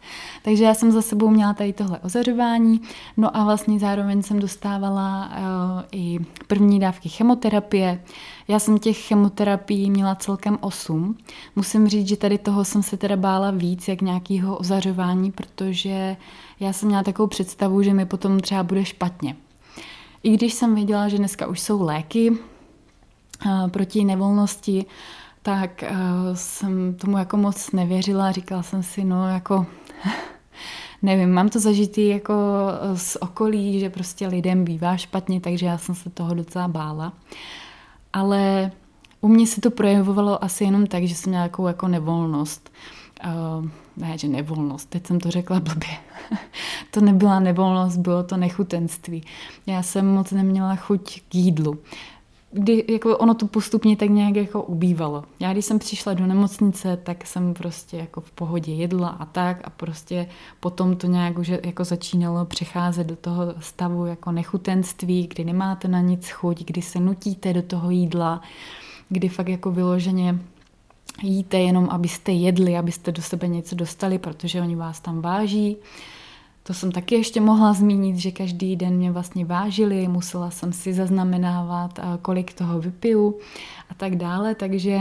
Takže 0.47 0.65
já 0.65 0.75
jsem 0.75 0.93
za 0.93 1.03
sebou 1.03 1.31
měla 1.31 1.55
tady 1.55 1.73
tohle 1.73 1.99
ozařování, 1.99 2.81
no 3.17 3.37
a 3.37 3.45
vlastně 3.45 3.79
zároveň 3.79 4.23
jsem 4.23 4.39
dostávala 4.39 5.29
uh, 5.29 5.83
i 5.93 6.19
první 6.47 6.81
dávky 6.81 7.09
chemoterapie. 7.09 8.03
Já 8.49 8.59
jsem 8.59 8.79
těch 8.79 8.99
chemoterapií 8.99 9.91
měla 9.91 10.15
celkem 10.15 10.59
8. 10.61 11.17
Musím 11.57 11.89
říct, 11.89 12.09
že 12.09 12.17
tady 12.17 12.39
toho 12.39 12.65
jsem 12.65 12.83
se 12.83 12.97
teda 12.97 13.17
bála 13.17 13.51
víc, 13.51 13.89
jak 13.89 14.03
nějakého 14.03 14.57
ozařování, 14.57 15.33
protože 15.33 16.17
já 16.61 16.73
jsem 16.73 16.89
měla 16.89 17.03
takovou 17.03 17.29
představu, 17.29 17.83
že 17.83 17.95
mi 17.95 18.07
potom 18.07 18.41
třeba 18.41 18.63
bude 18.63 18.85
špatně. 18.85 19.37
I 20.23 20.31
když 20.31 20.55
jsem 20.55 20.75
věděla, 20.75 21.09
že 21.09 21.19
dneska 21.19 21.47
už 21.47 21.61
jsou 21.61 21.83
léky 21.83 22.31
uh, 22.31 23.69
proti 23.69 24.05
nevolnosti, 24.05 24.87
tak 25.43 25.85
uh, 25.91 25.97
jsem 26.35 26.95
tomu 26.95 27.19
jako 27.19 27.37
moc 27.37 27.73
nevěřila. 27.73 28.33
Říkala 28.33 28.63
jsem 28.63 28.83
si, 28.83 29.05
no 29.05 29.29
jako 29.29 29.67
nevím, 31.03 31.33
mám 31.33 31.49
to 31.49 31.61
zažitý 31.61 32.09
jako 32.09 32.35
z 32.95 33.17
okolí, 33.21 33.81
že 33.81 33.91
prostě 33.91 34.27
lidem 34.27 34.65
bývá 34.65 34.97
špatně, 34.97 35.41
takže 35.41 35.67
já 35.67 35.79
jsem 35.79 35.95
se 35.95 36.11
toho 36.11 36.35
docela 36.35 36.69
bála. 36.69 37.13
Ale 38.13 38.71
u 39.21 39.29
mě 39.29 39.47
se 39.47 39.61
to 39.61 39.71
projevovalo 39.71 40.45
asi 40.45 40.65
jenom 40.65 40.87
tak, 40.87 41.05
že 41.05 41.15
jsem 41.15 41.31
měla 41.31 41.49
takovou 41.49 41.69
jako 41.69 41.89
nevolnost. 41.89 42.73
Uh, 43.25 43.69
ne, 43.97 44.19
že 44.19 44.29
nevolnost, 44.29 44.89
teď 44.89 45.07
jsem 45.07 45.21
to 45.21 45.31
řekla 45.31 45.61
blbě. 45.61 45.97
to 46.91 47.01
nebyla 47.01 47.41
nevolnost, 47.41 47.99
bylo 47.99 48.23
to 48.23 48.37
nechutenství. 48.37 49.23
Já 49.67 49.83
jsem 49.83 50.07
moc 50.07 50.31
neměla 50.31 50.77
chuť 50.77 51.21
k 51.29 51.35
jídlu 51.35 51.79
kdy 52.59 52.85
jako 52.89 53.19
ono 53.19 53.35
to 53.35 53.47
postupně 53.47 53.97
tak 53.97 54.11
nějak 54.11 54.37
jako 54.37 54.63
ubývalo. 54.63 55.25
Já 55.41 55.53
když 55.53 55.65
jsem 55.65 55.79
přišla 55.79 56.15
do 56.15 56.27
nemocnice, 56.27 56.97
tak 56.97 57.27
jsem 57.27 57.55
prostě 57.55 57.97
jako 57.97 58.21
v 58.21 58.31
pohodě 58.31 58.73
jedla 58.73 59.09
a 59.09 59.25
tak 59.25 59.61
a 59.65 59.71
prostě 59.71 60.29
potom 60.61 60.97
to 60.97 61.07
nějak 61.07 61.39
už 61.39 61.49
jako 61.49 61.85
začínalo 61.85 62.45
přecházet 62.45 63.07
do 63.07 63.17
toho 63.17 63.55
stavu 63.61 64.07
jako 64.07 64.33
nechutenství, 64.33 65.27
kdy 65.27 65.45
nemáte 65.45 65.89
na 65.89 66.01
nic 66.01 66.31
chuť, 66.31 66.65
kdy 66.65 66.83
se 66.83 67.01
nutíte 67.01 67.53
do 67.53 67.63
toho 67.63 67.91
jídla, 67.91 68.41
kdy 69.09 69.29
fakt 69.29 69.49
jako 69.49 69.71
vyloženě 69.71 70.39
jíte 71.23 71.59
jenom, 71.59 71.89
abyste 71.91 72.33
jedli, 72.33 72.77
abyste 72.77 73.13
do 73.13 73.23
sebe 73.23 73.49
něco 73.49 73.75
dostali, 73.75 74.19
protože 74.19 74.61
oni 74.61 74.77
vás 74.77 75.01
tam 75.01 75.21
váží. 75.21 75.77
To 76.67 76.75
jsem 76.75 76.93
taky 76.93 77.15
ještě 77.15 77.41
mohla 77.41 77.73
zmínit, 77.73 78.17
že 78.17 78.31
každý 78.31 78.77
den 78.77 78.97
mě 78.97 79.13
vlastně 79.13 79.45
vážili, 79.45 80.09
musela 80.09 80.51
jsem 80.51 80.73
si 80.73 80.93
zaznamenávat, 80.93 81.99
kolik 82.23 82.55
toho 82.55 82.81
vypiju 82.81 83.39
a 83.91 83.95
tak 83.95 84.17
dále, 84.17 84.55
takže 84.55 85.01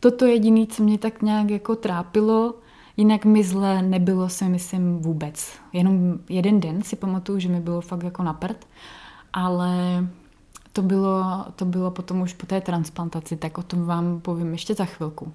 toto 0.00 0.24
jediné, 0.24 0.66
co 0.66 0.82
mě 0.82 0.98
tak 0.98 1.22
nějak 1.22 1.50
jako 1.50 1.76
trápilo, 1.76 2.54
jinak 2.96 3.24
mi 3.24 3.44
zle 3.44 3.82
nebylo 3.82 4.28
si 4.28 4.44
myslím 4.44 4.98
vůbec. 4.98 5.52
Jenom 5.72 6.18
jeden 6.28 6.60
den 6.60 6.82
si 6.82 6.96
pamatuju, 6.96 7.38
že 7.38 7.48
mi 7.48 7.60
bylo 7.60 7.80
fakt 7.80 8.02
jako 8.02 8.22
na 8.22 8.32
prd, 8.32 8.66
ale 9.32 10.06
to 10.72 10.82
bylo, 10.82 11.44
to 11.56 11.64
bylo 11.64 11.90
potom 11.90 12.20
už 12.20 12.32
po 12.32 12.46
té 12.46 12.60
transplantaci, 12.60 13.36
tak 13.36 13.58
o 13.58 13.62
tom 13.62 13.84
vám 13.84 14.20
povím 14.20 14.52
ještě 14.52 14.74
za 14.74 14.84
chvilku. 14.84 15.32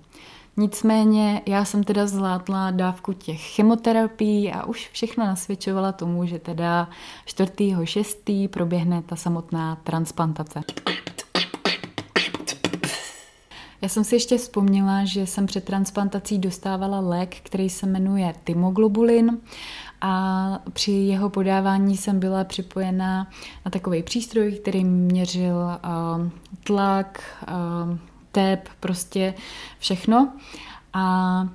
Nicméně 0.58 1.42
já 1.46 1.66
jsem 1.66 1.84
teda 1.84 2.08
zvládla 2.08 2.72
dávku 2.72 3.14
těch 3.14 3.42
chemoterapií 3.42 4.52
a 4.52 4.66
už 4.66 4.90
všechno 4.92 5.26
nasvědčovala 5.26 5.92
tomu, 5.92 6.26
že 6.26 6.40
teda 6.40 6.90
4.6. 7.28 8.48
proběhne 8.48 9.02
ta 9.02 9.16
samotná 9.16 9.76
transplantace. 9.76 10.62
Já 13.82 13.90
jsem 13.90 14.04
si 14.04 14.16
ještě 14.16 14.38
vzpomněla, 14.38 15.06
že 15.06 15.28
jsem 15.28 15.46
před 15.46 15.64
transplantací 15.64 16.40
dostávala 16.40 17.00
lék, 17.00 17.36
který 17.44 17.70
se 17.70 17.86
jmenuje 17.86 18.34
Timoglobulin 18.44 19.38
a 20.02 20.60
při 20.74 20.92
jeho 20.92 21.30
podávání 21.30 21.98
jsem 21.98 22.20
byla 22.20 22.44
připojena 22.44 23.28
na 23.66 23.72
takový 23.72 24.04
přístroj, 24.04 24.52
který 24.52 24.84
měřil 24.84 25.56
uh, 25.56 26.30
tlak, 26.64 27.24
uh, 27.92 27.98
tep, 28.34 28.70
prostě 28.80 29.34
všechno. 29.80 30.34
A 30.94 31.48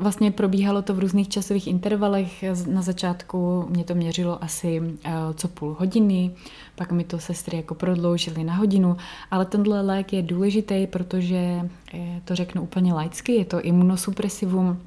Vlastně 0.00 0.30
probíhalo 0.30 0.82
to 0.82 0.94
v 0.94 0.98
různých 0.98 1.28
časových 1.28 1.66
intervalech. 1.66 2.44
Na 2.66 2.82
začátku 2.82 3.66
mě 3.68 3.84
to 3.84 3.94
měřilo 3.94 4.44
asi 4.44 4.82
eh, 5.04 5.12
co 5.34 5.48
půl 5.48 5.76
hodiny, 5.78 6.30
pak 6.74 6.92
mi 6.92 7.04
to 7.04 7.18
sestry 7.18 7.56
jako 7.56 7.74
prodloužily 7.74 8.44
na 8.44 8.54
hodinu, 8.54 8.96
ale 9.30 9.44
tenhle 9.44 9.80
lék 9.80 10.12
je 10.12 10.22
důležitý, 10.22 10.86
protože 10.86 11.60
eh, 11.94 12.20
to 12.24 12.34
řeknu 12.34 12.62
úplně 12.62 12.92
laicky, 12.92 13.32
je 13.32 13.44
to 13.44 13.60
imunosupresivum, 13.60 14.78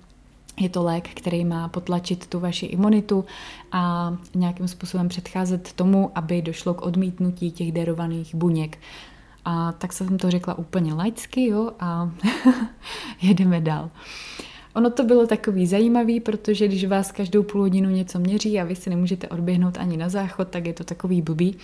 je 0.59 0.69
to 0.69 0.83
lék, 0.83 1.09
který 1.09 1.45
má 1.45 1.67
potlačit 1.67 2.27
tu 2.27 2.39
vaši 2.39 2.65
imunitu 2.65 3.25
a 3.71 4.13
nějakým 4.35 4.67
způsobem 4.67 5.07
předcházet 5.07 5.73
tomu, 5.73 6.11
aby 6.15 6.41
došlo 6.41 6.73
k 6.73 6.81
odmítnutí 6.81 7.51
těch 7.51 7.71
darovaných 7.71 8.35
buněk. 8.35 8.77
A 9.45 9.71
tak 9.71 9.93
jsem 9.93 10.17
to 10.17 10.31
řekla 10.31 10.57
úplně 10.57 10.93
laicky, 10.93 11.47
jo, 11.47 11.71
a 11.79 12.11
jedeme 13.21 13.61
dál. 13.61 13.89
Ono 14.73 14.89
to 14.89 15.03
bylo 15.03 15.27
takový 15.27 15.67
zajímavý, 15.67 16.19
protože 16.19 16.67
když 16.67 16.85
vás 16.85 17.11
každou 17.11 17.43
půl 17.43 17.61
hodinu 17.61 17.89
něco 17.89 18.19
měří 18.19 18.59
a 18.59 18.63
vy 18.63 18.75
si 18.75 18.89
nemůžete 18.89 19.27
odběhnout 19.27 19.77
ani 19.77 19.97
na 19.97 20.09
záchod, 20.09 20.47
tak 20.47 20.65
je 20.65 20.73
to 20.73 20.83
takový 20.83 21.21
blbý. 21.21 21.57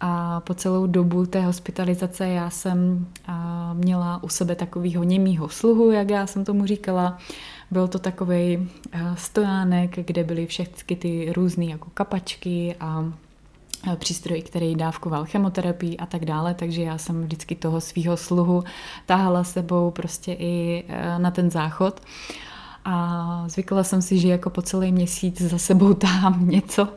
A 0.00 0.40
po 0.40 0.54
celou 0.54 0.86
dobu 0.86 1.26
té 1.26 1.40
hospitalizace 1.40 2.28
já 2.28 2.50
jsem 2.50 3.06
měla 3.74 4.22
u 4.22 4.28
sebe 4.28 4.54
takovýho 4.54 5.02
němýho 5.02 5.48
sluhu, 5.48 5.90
jak 5.90 6.10
já 6.10 6.26
jsem 6.26 6.44
tomu 6.44 6.66
říkala. 6.66 7.18
Byl 7.70 7.88
to 7.88 7.98
takový 7.98 8.68
stojánek, 9.14 10.06
kde 10.06 10.24
byly 10.24 10.46
všechny 10.46 10.96
ty 10.96 11.32
různé 11.32 11.64
jako 11.64 11.90
kapačky 11.94 12.76
a 12.80 13.12
přístroj, 13.96 14.42
který 14.42 14.74
dávkoval 14.74 15.24
chemoterapii 15.24 15.96
a 15.96 16.06
tak 16.06 16.24
dále, 16.24 16.54
takže 16.54 16.82
já 16.82 16.98
jsem 16.98 17.22
vždycky 17.22 17.54
toho 17.54 17.80
svého 17.80 18.16
sluhu 18.16 18.64
tahala 19.06 19.44
sebou 19.44 19.90
prostě 19.90 20.32
i 20.32 20.84
e, 20.88 21.18
na 21.18 21.30
ten 21.30 21.50
záchod. 21.50 22.00
A 22.84 23.44
zvykla 23.48 23.84
jsem 23.84 24.02
si, 24.02 24.18
že 24.18 24.28
jako 24.28 24.50
po 24.50 24.62
celý 24.62 24.92
měsíc 24.92 25.40
za 25.40 25.58
sebou 25.58 25.94
tahám 26.04 26.48
něco. 26.48 26.88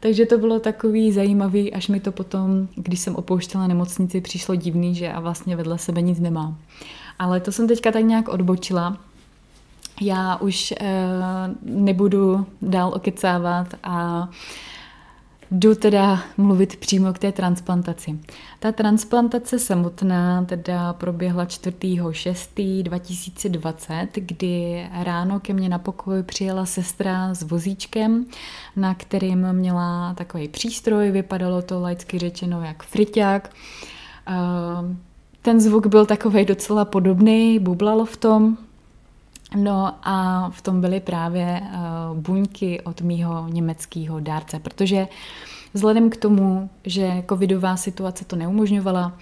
Takže 0.00 0.26
to 0.26 0.38
bylo 0.38 0.60
takový 0.60 1.12
zajímavý, 1.12 1.72
až 1.72 1.88
mi 1.88 2.00
to 2.00 2.12
potom, 2.12 2.68
když 2.74 3.00
jsem 3.00 3.16
opouštěla 3.16 3.66
nemocnici, 3.66 4.20
přišlo 4.20 4.54
divný, 4.54 4.94
že 4.94 5.12
a 5.12 5.20
vlastně 5.20 5.56
vedle 5.56 5.78
sebe 5.78 6.02
nic 6.02 6.20
nemám. 6.20 6.58
Ale 7.18 7.40
to 7.40 7.52
jsem 7.52 7.68
teďka 7.68 7.92
tak 7.92 8.04
nějak 8.04 8.28
odbočila. 8.28 8.96
Já 10.00 10.36
už 10.36 10.72
e, 10.72 10.76
nebudu 11.62 12.46
dál 12.62 12.92
okecávat 12.94 13.74
a 13.82 14.28
Jdu 15.50 15.74
teda 15.74 16.22
mluvit 16.36 16.76
přímo 16.76 17.12
k 17.12 17.18
té 17.18 17.32
transplantaci. 17.32 18.18
Ta 18.58 18.72
transplantace 18.72 19.58
samotná 19.58 20.44
teda 20.44 20.92
proběhla 20.92 21.44
4.6.2020, 21.44 24.08
kdy 24.14 24.86
ráno 24.92 25.40
ke 25.40 25.52
mně 25.52 25.68
na 25.68 25.78
pokoj 25.78 26.22
přijela 26.22 26.66
sestra 26.66 27.34
s 27.34 27.42
vozíčkem, 27.42 28.26
na 28.76 28.94
kterým 28.94 29.52
měla 29.52 30.14
takový 30.14 30.48
přístroj, 30.48 31.10
vypadalo 31.10 31.62
to 31.62 31.80
laicky 31.80 32.18
řečeno 32.18 32.62
jak 32.62 32.82
friťák. 32.82 33.50
Ten 35.42 35.60
zvuk 35.60 35.86
byl 35.86 36.06
takový 36.06 36.44
docela 36.44 36.84
podobný, 36.84 37.58
bublalo 37.58 38.04
v 38.04 38.16
tom, 38.16 38.58
No 39.54 39.94
a 40.02 40.48
v 40.50 40.62
tom 40.62 40.80
byly 40.80 41.00
právě 41.00 41.60
uh, 41.62 42.18
buňky 42.18 42.80
od 42.80 43.00
mýho 43.00 43.48
německého 43.48 44.20
dárce, 44.20 44.58
protože 44.58 45.08
vzhledem 45.74 46.10
k 46.10 46.16
tomu, 46.16 46.70
že 46.84 47.24
covidová 47.28 47.76
situace 47.76 48.24
to 48.24 48.36
neumožňovala, 48.36 49.12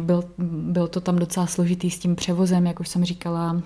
Byl, 0.00 0.24
byl 0.38 0.88
to 0.88 1.00
tam 1.00 1.16
docela 1.16 1.46
složitý 1.46 1.90
s 1.90 1.98
tím 1.98 2.16
převozem, 2.16 2.66
jak 2.66 2.80
už 2.80 2.88
jsem 2.88 3.04
říkala 3.04 3.62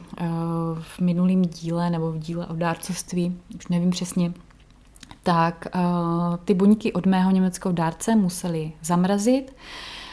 v 0.81 1.01
minulém 1.01 1.43
díle 1.43 1.91
nebo 1.91 2.13
v 2.13 2.19
díle 2.19 2.47
o 2.47 2.57
dárcovství, 2.57 3.37
už 3.57 3.69
nevím 3.69 3.91
přesně, 3.91 4.33
tak 5.23 5.69
ty 6.45 6.55
buňky 6.55 6.93
od 6.93 7.07
mého 7.07 7.31
německého 7.31 7.73
dárce 7.73 8.17
museli 8.17 8.73
zamrazit. 8.83 9.57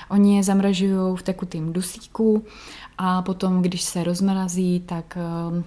Oni 0.09 0.37
je 0.37 0.43
zamražují 0.43 1.15
v 1.15 1.23
tekutém 1.23 1.73
dusíku 1.73 2.43
a 2.97 3.21
potom, 3.21 3.61
když 3.61 3.81
se 3.81 4.03
rozmrazí, 4.03 4.79
tak 4.79 5.17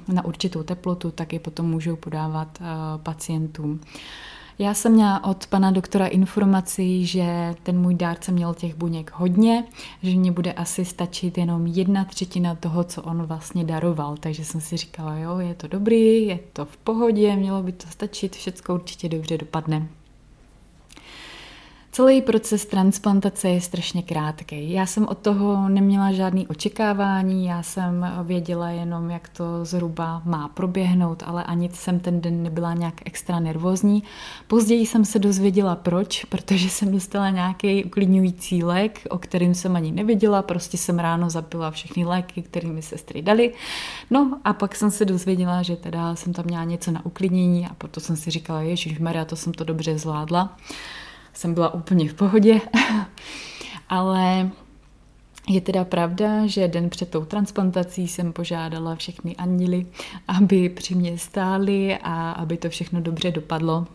na 0.08 0.24
určitou 0.24 0.62
teplotu, 0.62 1.10
tak 1.10 1.32
je 1.32 1.40
potom 1.40 1.66
můžou 1.70 1.96
podávat 1.96 2.58
pacientům. 3.02 3.80
Já 4.58 4.74
jsem 4.74 4.92
měla 4.92 5.24
od 5.24 5.46
pana 5.46 5.70
doktora 5.70 6.06
informaci, 6.06 7.06
že 7.06 7.54
ten 7.62 7.78
můj 7.80 7.94
dárce 7.94 8.32
měl 8.32 8.54
těch 8.54 8.74
buněk 8.74 9.12
hodně, 9.14 9.64
že 10.02 10.16
mě 10.16 10.32
bude 10.32 10.52
asi 10.52 10.84
stačit 10.84 11.38
jenom 11.38 11.66
jedna 11.66 12.04
třetina 12.04 12.54
toho, 12.54 12.84
co 12.84 13.02
on 13.02 13.22
vlastně 13.22 13.64
daroval. 13.64 14.16
Takže 14.20 14.44
jsem 14.44 14.60
si 14.60 14.76
říkala, 14.76 15.16
jo, 15.16 15.38
je 15.38 15.54
to 15.54 15.68
dobrý, 15.68 16.26
je 16.26 16.38
to 16.52 16.64
v 16.64 16.76
pohodě, 16.76 17.36
mělo 17.36 17.62
by 17.62 17.72
to 17.72 17.86
stačit, 17.88 18.36
všechno 18.36 18.74
určitě 18.74 19.08
dobře 19.08 19.38
dopadne. 19.38 19.88
Celý 21.96 22.22
proces 22.22 22.66
transplantace 22.66 23.48
je 23.48 23.60
strašně 23.60 24.02
krátký. 24.02 24.72
Já 24.72 24.86
jsem 24.86 25.08
od 25.08 25.18
toho 25.18 25.68
neměla 25.68 26.12
žádný 26.12 26.46
očekávání, 26.46 27.46
já 27.46 27.62
jsem 27.62 28.06
věděla 28.24 28.70
jenom, 28.70 29.10
jak 29.10 29.28
to 29.28 29.64
zhruba 29.64 30.22
má 30.24 30.48
proběhnout, 30.48 31.22
ale 31.26 31.44
ani 31.44 31.70
jsem 31.72 32.00
ten 32.00 32.20
den 32.20 32.42
nebyla 32.42 32.74
nějak 32.74 32.94
extra 33.04 33.40
nervózní. 33.40 34.02
Později 34.46 34.86
jsem 34.86 35.04
se 35.04 35.18
dozvěděla 35.18 35.76
proč, 35.76 36.24
protože 36.24 36.70
jsem 36.70 36.92
dostala 36.92 37.30
nějaký 37.30 37.84
uklidňující 37.84 38.64
lék, 38.64 39.00
o 39.10 39.18
kterým 39.18 39.54
jsem 39.54 39.76
ani 39.76 39.92
nevěděla, 39.92 40.42
prostě 40.42 40.76
jsem 40.76 40.98
ráno 40.98 41.30
zapila 41.30 41.70
všechny 41.70 42.04
léky, 42.04 42.42
které 42.42 42.68
mi 42.68 42.82
sestry 42.82 43.22
dali. 43.22 43.54
No 44.10 44.38
a 44.44 44.52
pak 44.52 44.76
jsem 44.76 44.90
se 44.90 45.04
dozvěděla, 45.04 45.62
že 45.62 45.76
teda 45.76 46.16
jsem 46.16 46.32
tam 46.32 46.44
měla 46.44 46.64
něco 46.64 46.90
na 46.90 47.06
uklidnění 47.06 47.66
a 47.66 47.74
proto 47.74 48.00
jsem 48.00 48.16
si 48.16 48.30
říkala, 48.30 48.60
Ježíš 48.60 48.98
Maria, 48.98 49.24
to 49.24 49.36
jsem 49.36 49.52
to 49.52 49.64
dobře 49.64 49.98
zvládla 49.98 50.56
jsem 51.36 51.54
byla 51.54 51.74
úplně 51.74 52.08
v 52.08 52.14
pohodě, 52.14 52.60
ale 53.88 54.50
je 55.48 55.60
teda 55.60 55.84
pravda, 55.84 56.46
že 56.46 56.68
den 56.68 56.90
před 56.90 57.10
tou 57.10 57.24
transplantací 57.24 58.08
jsem 58.08 58.32
požádala 58.32 58.96
všechny 58.96 59.36
anděly, 59.36 59.86
aby 60.28 60.68
při 60.68 60.94
mě 60.94 61.18
stáli 61.18 61.98
a 62.02 62.30
aby 62.30 62.56
to 62.56 62.68
všechno 62.68 63.00
dobře 63.00 63.30
dopadlo. 63.30 63.86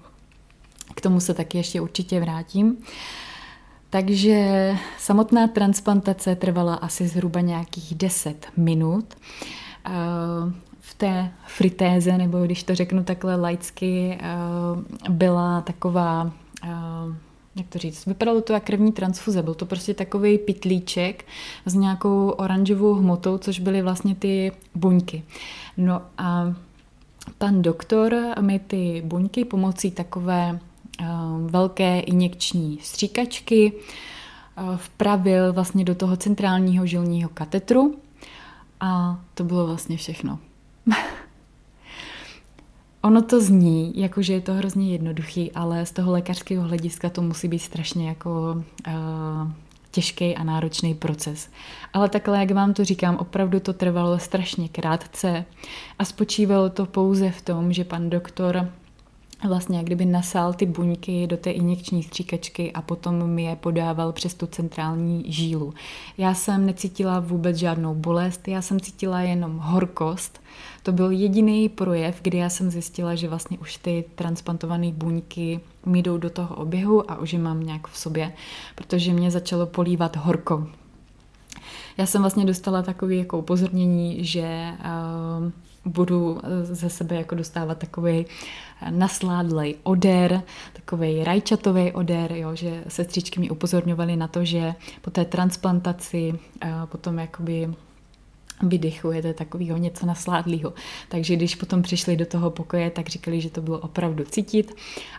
K 0.95 1.01
tomu 1.01 1.19
se 1.19 1.33
taky 1.33 1.57
ještě 1.57 1.81
určitě 1.81 2.19
vrátím. 2.19 2.77
Takže 3.89 4.71
samotná 4.97 5.47
transplantace 5.47 6.35
trvala 6.35 6.75
asi 6.75 7.07
zhruba 7.07 7.41
nějakých 7.41 7.95
10 7.95 8.47
minut. 8.57 9.05
Eh, 9.85 9.91
v 10.79 10.93
té 10.93 11.31
fritéze, 11.45 12.17
nebo 12.17 12.43
když 12.45 12.63
to 12.63 12.75
řeknu 12.75 13.03
takhle 13.03 13.35
laicky, 13.35 14.17
eh, 14.21 15.09
byla 15.09 15.61
taková 15.61 16.31
jak 17.55 17.67
to 17.67 17.79
říct, 17.79 18.05
vypadalo 18.05 18.41
to 18.41 18.53
jako 18.53 18.65
krevní 18.65 18.91
transfuze, 18.91 19.43
byl 19.43 19.53
to 19.53 19.65
prostě 19.65 19.93
takový 19.93 20.37
pitlíček 20.37 21.25
s 21.65 21.73
nějakou 21.73 22.29
oranžovou 22.29 22.93
hmotou, 22.93 23.37
což 23.37 23.59
byly 23.59 23.81
vlastně 23.81 24.15
ty 24.15 24.51
buňky. 24.75 25.23
No 25.77 26.01
a 26.17 26.53
pan 27.37 27.61
doktor 27.61 28.15
mi 28.41 28.59
ty 28.59 29.01
buňky 29.05 29.45
pomocí 29.45 29.91
takové 29.91 30.59
uh, 31.01 31.07
velké 31.51 31.99
injekční 31.99 32.79
stříkačky 32.81 33.73
uh, 33.73 34.77
vpravil 34.77 35.53
vlastně 35.53 35.85
do 35.85 35.95
toho 35.95 36.17
centrálního 36.17 36.85
žilního 36.85 37.29
katetru 37.33 37.95
a 38.79 39.19
to 39.33 39.43
bylo 39.43 39.67
vlastně 39.67 39.97
všechno. 39.97 40.39
Ono 43.03 43.21
to 43.21 43.41
zní, 43.41 43.93
jako 43.95 44.21
že 44.21 44.33
je 44.33 44.41
to 44.41 44.53
hrozně 44.53 44.91
jednoduchý, 44.91 45.51
ale 45.51 45.85
z 45.85 45.91
toho 45.91 46.11
lékařského 46.11 46.63
hlediska 46.63 47.09
to 47.09 47.21
musí 47.21 47.47
být 47.47 47.59
strašně 47.59 48.07
jako 48.07 48.63
uh, 48.87 49.51
těžký 49.91 50.35
a 50.35 50.43
náročný 50.43 50.95
proces. 50.95 51.49
Ale 51.93 52.09
takhle, 52.09 52.39
jak 52.39 52.51
vám 52.51 52.73
to 52.73 52.85
říkám, 52.85 53.17
opravdu 53.17 53.59
to 53.59 53.73
trvalo 53.73 54.19
strašně 54.19 54.69
krátce 54.69 55.45
a 55.99 56.05
spočívalo 56.05 56.69
to 56.69 56.85
pouze 56.85 57.31
v 57.31 57.41
tom, 57.41 57.73
že 57.73 57.83
pan 57.83 58.09
doktor 58.09 58.69
vlastně 59.47 59.77
jak 59.77 59.85
kdyby 59.85 60.05
nasál 60.05 60.53
ty 60.53 60.65
buňky 60.65 61.27
do 61.27 61.37
té 61.37 61.51
injekční 61.51 62.03
stříkačky 62.03 62.71
a 62.71 62.81
potom 62.81 63.29
mi 63.29 63.43
je 63.43 63.55
podával 63.55 64.11
přes 64.11 64.33
tu 64.33 64.47
centrální 64.47 65.23
žílu. 65.31 65.73
Já 66.17 66.33
jsem 66.33 66.65
necítila 66.65 67.19
vůbec 67.19 67.57
žádnou 67.57 67.95
bolest, 67.95 68.47
já 68.47 68.61
jsem 68.61 68.79
cítila 68.79 69.21
jenom 69.21 69.57
horkost. 69.57 70.41
To 70.83 70.91
byl 70.91 71.11
jediný 71.11 71.69
projev, 71.69 72.19
kdy 72.21 72.37
já 72.37 72.49
jsem 72.49 72.71
zjistila, 72.71 73.15
že 73.15 73.27
vlastně 73.27 73.59
už 73.59 73.77
ty 73.77 74.03
transplantované 74.15 74.91
buňky 74.91 75.59
mi 75.85 76.01
jdou 76.01 76.17
do 76.17 76.29
toho 76.29 76.55
oběhu 76.55 77.11
a 77.11 77.17
už 77.17 77.33
je 77.33 77.39
mám 77.39 77.63
nějak 77.63 77.87
v 77.87 77.97
sobě, 77.97 78.33
protože 78.75 79.13
mě 79.13 79.31
začalo 79.31 79.65
polívat 79.65 80.15
horko. 80.15 80.67
Já 81.97 82.05
jsem 82.05 82.21
vlastně 82.21 82.45
dostala 82.45 82.81
takové 82.81 83.15
jako 83.15 83.39
upozornění, 83.39 84.25
že 84.25 84.71
uh, 84.79 85.51
budu 85.85 86.39
eh, 86.43 86.65
ze 86.65 86.89
sebe 86.89 87.15
jako 87.15 87.35
dostávat 87.35 87.77
takový 87.77 88.25
eh, 88.81 88.91
nasládlej 88.91 89.75
odér, 89.83 90.41
takový 90.73 91.23
rajčatový 91.23 91.91
odér, 91.91 92.31
jo, 92.31 92.55
že 92.55 92.83
sestřičky 92.87 93.39
mi 93.39 93.49
upozorňovaly 93.49 94.15
na 94.15 94.27
to, 94.27 94.45
že 94.45 94.73
po 95.01 95.11
té 95.11 95.25
transplantaci 95.25 96.33
eh, 96.61 96.71
potom 96.85 97.19
jakoby 97.19 97.73
vydychujete 98.63 99.33
takového 99.33 99.77
něco 99.77 100.05
nasládlého. 100.05 100.73
Takže 101.09 101.35
když 101.35 101.55
potom 101.55 101.81
přišli 101.81 102.15
do 102.15 102.25
toho 102.25 102.51
pokoje, 102.51 102.89
tak 102.89 103.09
říkali, 103.09 103.41
že 103.41 103.49
to 103.49 103.61
bylo 103.61 103.79
opravdu 103.79 104.23
cítit, 104.23 104.75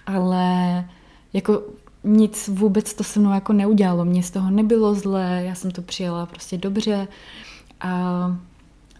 ale 0.06 0.84
jako 1.32 1.62
nic 2.04 2.48
vůbec 2.48 2.94
to 2.94 3.04
se 3.04 3.20
mnou 3.20 3.32
jako 3.32 3.52
neudělalo. 3.52 4.04
Mně 4.04 4.22
z 4.22 4.30
toho 4.30 4.50
nebylo 4.50 4.94
zlé, 4.94 5.42
já 5.44 5.54
jsem 5.54 5.70
to 5.70 5.82
přijela 5.82 6.26
prostě 6.26 6.58
dobře 6.58 7.08
a 7.80 8.36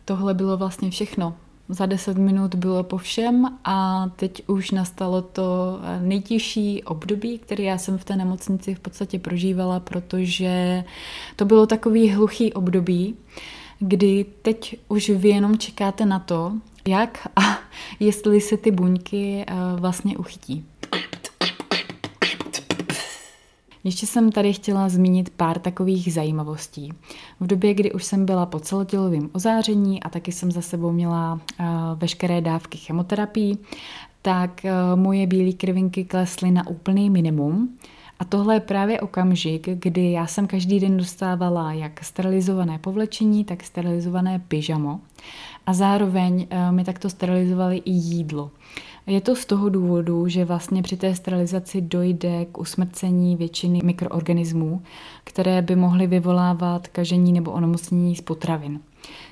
tohle 0.05 0.35
bylo 0.35 0.57
vlastně 0.57 0.91
všechno 0.91 1.35
za 1.69 1.87
10 1.87 2.19
minut 2.19 2.55
bylo 2.55 2.83
po 2.83 2.99
všem 2.99 3.59
a 3.65 4.09
teď 4.17 4.43
už 4.47 4.71
nastalo 4.71 5.23
to 5.23 5.79
nejtěžší 6.01 6.83
období, 6.83 7.39
které 7.39 7.65
já 7.65 7.79
jsem 7.79 7.99
v 7.99 8.05
té 8.05 8.17
nemocnici 8.17 8.75
v 8.75 8.81
podstatě 8.81 9.19
prožívala, 9.19 9.81
protože 9.81 10.85
to 11.37 11.45
bylo 11.45 11.67
takový 11.67 12.11
hluchý 12.11 12.53
období, 12.53 13.17
kdy 13.79 14.27
teď 14.43 14.77
už 14.89 15.11
vy 15.11 15.29
jenom 15.29 15.59
čekáte 15.59 16.07
na 16.07 16.19
to, 16.19 16.53
jak 16.87 17.29
a 17.37 17.41
jestli 18.01 18.41
se 18.41 18.57
ty 18.57 18.71
buňky 18.71 19.45
eh, 19.47 19.55
vlastně 19.77 20.19
uchytí. 20.19 20.65
Ještě 23.85 24.07
jsem 24.07 24.33
tady 24.33 24.53
chtěla 24.53 24.89
zmínit 24.89 25.31
pár 25.31 25.59
takových 25.59 26.13
zajímavostí. 26.13 26.93
V 27.41 27.47
době, 27.47 27.75
kdy 27.75 27.93
už 27.93 28.05
jsem 28.05 28.27
byla 28.27 28.47
po 28.47 28.61
celotělovém 28.61 29.31
ozáření 29.33 30.03
a 30.03 30.09
taky 30.09 30.33
jsem 30.33 30.53
za 30.53 30.61
sebou 30.61 30.93
měla 30.93 31.33
uh, 31.33 31.67
veškeré 31.97 32.41
dávky 32.41 32.79
chemoterapii, 32.79 33.57
tak 34.23 34.61
uh, 34.65 35.01
moje 35.01 35.27
bílé 35.27 35.53
krvinky 35.53 36.05
klesly 36.05 36.51
na 36.51 36.67
úplný 36.67 37.11
minimum. 37.11 37.77
A 38.19 38.25
tohle 38.25 38.55
je 38.55 38.61
právě 38.61 39.01
okamžik, 39.01 39.69
kdy 39.69 40.13
já 40.13 40.27
jsem 40.27 40.47
každý 40.47 40.81
den 40.81 40.97
dostávala 40.97 41.73
jak 41.73 42.05
sterilizované 42.05 42.79
povlečení, 42.79 43.45
tak 43.45 43.65
sterilizované 43.65 44.39
pyžamo. 44.49 45.01
A 45.67 45.75
zároveň 45.75 46.35
uh, 46.53 46.75
mi 46.75 46.85
takto 46.85 47.11
sterilizovali 47.11 47.77
i 47.77 47.91
jídlo. 47.91 48.51
Je 49.07 49.21
to 49.21 49.37
z 49.37 49.47
toho 49.47 49.69
důvodu, 49.69 50.29
že 50.29 50.45
vlastně 50.45 50.83
při 50.83 50.97
té 50.97 51.15
sterilizaci 51.15 51.81
dojde 51.81 52.45
k 52.45 52.59
usmrcení 52.59 53.37
většiny 53.37 53.81
mikroorganismů, 53.85 54.83
které 55.25 55.63
by 55.63 55.77
mohly 55.77 56.07
vyvolávat 56.07 56.89
kažení 56.89 57.33
nebo 57.33 57.51
onemocnění 57.51 58.17
z 58.17 58.21
potravin. 58.21 58.81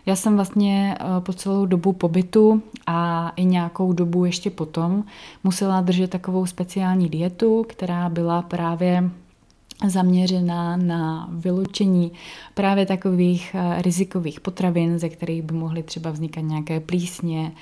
Já 0.07 0.17
jsem 0.17 0.35
vlastně 0.37 0.97
eh, 1.01 1.05
po 1.21 1.33
celou 1.33 1.67
dobu 1.67 1.93
pobytu 1.93 2.63
a 2.87 3.33
i 3.37 3.45
nějakou 3.45 3.93
dobu 3.93 4.25
ještě 4.25 4.51
potom 4.51 5.05
musela 5.45 5.81
držet 5.81 6.11
takovou 6.11 6.47
speciální 6.47 7.09
dietu, 7.09 7.65
která 7.69 8.09
byla 8.09 8.43
právě 8.43 9.11
zaměřená 9.87 10.77
na 10.77 11.29
vyloučení 11.33 12.13
právě 12.55 12.87
takových 12.87 13.55
eh, 13.55 13.83
rizikových 13.83 14.41
potravin, 14.41 14.99
ze 14.99 15.09
kterých 15.09 15.43
by 15.43 15.55
mohly 15.55 15.83
třeba 15.83 16.11
vznikat 16.11 16.41
nějaké 16.41 16.81
plísně 16.81 17.53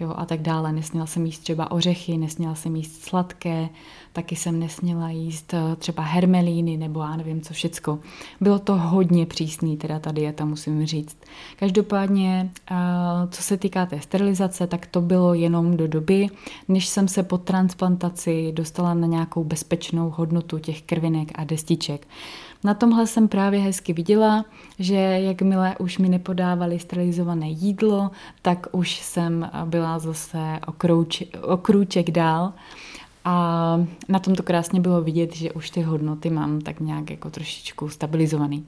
jo, 0.00 0.14
a 0.16 0.26
tak 0.26 0.42
dále. 0.42 0.72
Nesměla 0.72 1.06
jsem 1.06 1.26
jíst 1.26 1.38
třeba 1.38 1.70
ořechy, 1.70 2.18
nesměla 2.18 2.54
jsem 2.54 2.76
jíst 2.76 3.02
sladké, 3.02 3.68
taky 4.12 4.36
jsem 4.36 4.58
nesměla 4.58 5.10
jíst 5.10 5.54
eh, 5.54 5.76
třeba 5.76 6.02
hermelíny 6.02 6.76
nebo 6.76 7.00
já 7.00 7.16
nevím 7.16 7.40
co 7.40 7.54
všecko. 7.54 7.98
Bylo 8.40 8.58
to 8.58 8.76
hodně 8.76 9.26
přísný, 9.26 9.76
teda 9.76 9.98
ta 9.98 10.12
dieta, 10.12 10.44
musím 10.44 10.86
říct. 10.86 11.16
Každopádně, 11.56 12.50
eh, 12.70 12.74
co 13.30 13.42
se 13.42 13.56
týká 13.56 13.86
té 13.86 14.00
sterilizace, 14.00 14.66
tak 14.66 14.86
to 14.86 15.00
bylo 15.00 15.34
jenom 15.34 15.76
do 15.76 15.88
doby, 15.88 16.28
než 16.68 16.86
jsem 16.86 17.08
se 17.08 17.22
po 17.22 17.38
transplantaci 17.38 18.52
dostala 18.52 18.94
na 18.94 19.06
nějakou 19.06 19.44
bezpečnou 19.44 20.10
hodnotu 20.10 20.58
těch 20.58 20.82
krvinek 20.82 21.32
a 21.34 21.44
destiček. 21.44 22.06
Na 22.64 22.74
tomhle 22.74 23.06
jsem 23.06 23.28
právě 23.28 23.60
hezky 23.60 23.92
viděla, 23.92 24.44
že 24.78 24.96
jakmile 24.96 25.76
už 25.78 25.98
mi 25.98 26.08
nepodávali 26.08 26.78
sterilizované 26.78 27.48
jídlo, 27.48 28.10
tak 28.42 28.66
už 28.72 28.98
jsem 29.00 29.50
byla 29.64 29.98
zase 29.98 30.58
o, 30.66 30.72
krouč, 30.72 31.22
o 31.42 31.56
krůček 31.56 32.10
dál. 32.10 32.52
A 33.24 33.76
na 34.08 34.18
tom 34.18 34.34
to 34.34 34.42
krásně 34.42 34.80
bylo 34.80 35.02
vidět, 35.02 35.36
že 35.36 35.52
už 35.52 35.70
ty 35.70 35.82
hodnoty 35.82 36.30
mám 36.30 36.60
tak 36.60 36.80
nějak 36.80 37.10
jako 37.10 37.30
trošičku 37.30 37.88
stabilizovaný. 37.88 38.66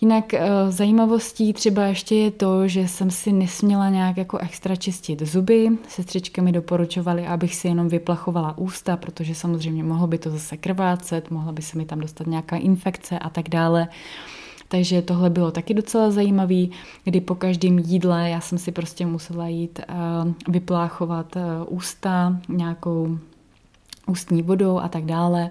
Jinak 0.00 0.34
eh, 0.34 0.40
zajímavostí 0.68 1.52
třeba 1.52 1.84
ještě 1.84 2.14
je 2.14 2.30
to, 2.30 2.68
že 2.68 2.88
jsem 2.88 3.10
si 3.10 3.32
nesměla 3.32 3.88
nějak 3.88 4.16
jako 4.16 4.38
extra 4.38 4.76
čistit 4.76 5.22
zuby. 5.22 5.68
Sestřičky 5.88 6.40
mi 6.40 6.52
doporučovaly, 6.52 7.26
abych 7.26 7.54
si 7.54 7.68
jenom 7.68 7.88
vyplachovala 7.88 8.58
ústa, 8.58 8.96
protože 8.96 9.34
samozřejmě 9.34 9.84
mohlo 9.84 10.06
by 10.06 10.18
to 10.18 10.30
zase 10.30 10.56
krvácet, 10.56 11.30
mohla 11.30 11.52
by 11.52 11.62
se 11.62 11.78
mi 11.78 11.84
tam 11.84 12.00
dostat 12.00 12.26
nějaká 12.26 12.56
infekce 12.56 13.18
a 13.18 13.30
tak 13.30 13.48
dále. 13.48 13.88
Takže 14.68 15.02
tohle 15.02 15.30
bylo 15.30 15.50
taky 15.50 15.74
docela 15.74 16.10
zajímavé, 16.10 16.66
kdy 17.04 17.20
po 17.20 17.34
každém 17.34 17.78
jídle 17.78 18.30
já 18.30 18.40
jsem 18.40 18.58
si 18.58 18.72
prostě 18.72 19.06
musela 19.06 19.48
jít 19.48 19.80
uh, 19.88 20.32
vypláchovat 20.48 21.36
uh, 21.36 21.42
ústa 21.68 22.40
nějakou 22.48 23.18
ústní 24.06 24.42
vodou 24.42 24.78
a 24.78 24.88
tak 24.88 25.04
dále. 25.04 25.50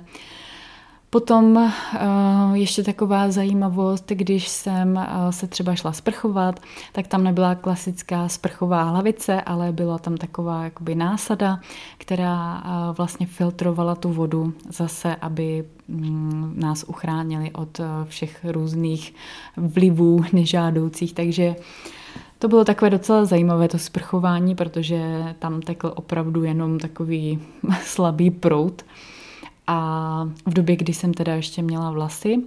Potom 1.10 1.56
uh, 1.56 2.54
ještě 2.54 2.84
taková 2.84 3.32
zajímavost, 3.32 4.06
když 4.10 4.48
jsem 4.48 4.96
uh, 4.96 5.30
se 5.30 5.48
třeba 5.48 5.76
šla 5.76 5.93
sprchovat, 5.93 6.60
tak 6.91 7.08
tam 7.08 7.24
nebyla 7.24 7.56
klasická 7.56 8.28
sprchová 8.28 8.84
hlavice, 8.84 9.41
ale 9.41 9.72
byla 9.72 9.98
tam 9.98 10.17
taková 10.17 10.63
jakoby 10.63 10.96
násada, 10.96 11.60
která 11.98 12.63
uh, 12.65 12.96
vlastně 12.96 13.26
filtrovala 13.26 13.96
tu 13.96 14.13
vodu 14.13 14.54
zase, 14.70 15.15
aby 15.15 15.65
um, 15.88 16.54
nás 16.56 16.86
uchránili 16.88 17.52
od 17.52 17.82
všech 18.04 18.46
různých 18.50 19.15
vlivů 19.58 20.24
nežádoucích. 20.34 21.13
Takže 21.13 21.56
to 22.39 22.48
bylo 22.48 22.65
takové 22.65 22.89
docela 22.89 23.26
zajímavé 23.26 23.67
to 23.67 23.80
sprchování, 23.80 24.56
protože 24.56 25.24
tam 25.39 25.62
tekl 25.62 25.93
opravdu 25.96 26.43
jenom 26.43 26.80
takový 26.80 27.39
slabý 27.84 28.32
prout. 28.32 28.84
A 29.67 30.30
v 30.45 30.53
době, 30.53 30.75
kdy 30.75 30.93
jsem 30.93 31.13
teda 31.13 31.36
ještě 31.36 31.62
měla 31.62 31.91
vlasy, 31.91 32.43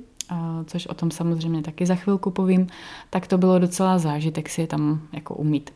což 0.66 0.86
o 0.86 0.94
tom 0.94 1.10
samozřejmě 1.10 1.62
taky 1.62 1.86
za 1.86 1.94
chvilku 1.94 2.30
povím, 2.30 2.66
tak 3.10 3.26
to 3.26 3.38
bylo 3.38 3.58
docela 3.58 3.98
zážitek 3.98 4.48
si 4.48 4.60
je 4.60 4.66
tam 4.66 5.00
jako 5.12 5.34
umít. 5.34 5.70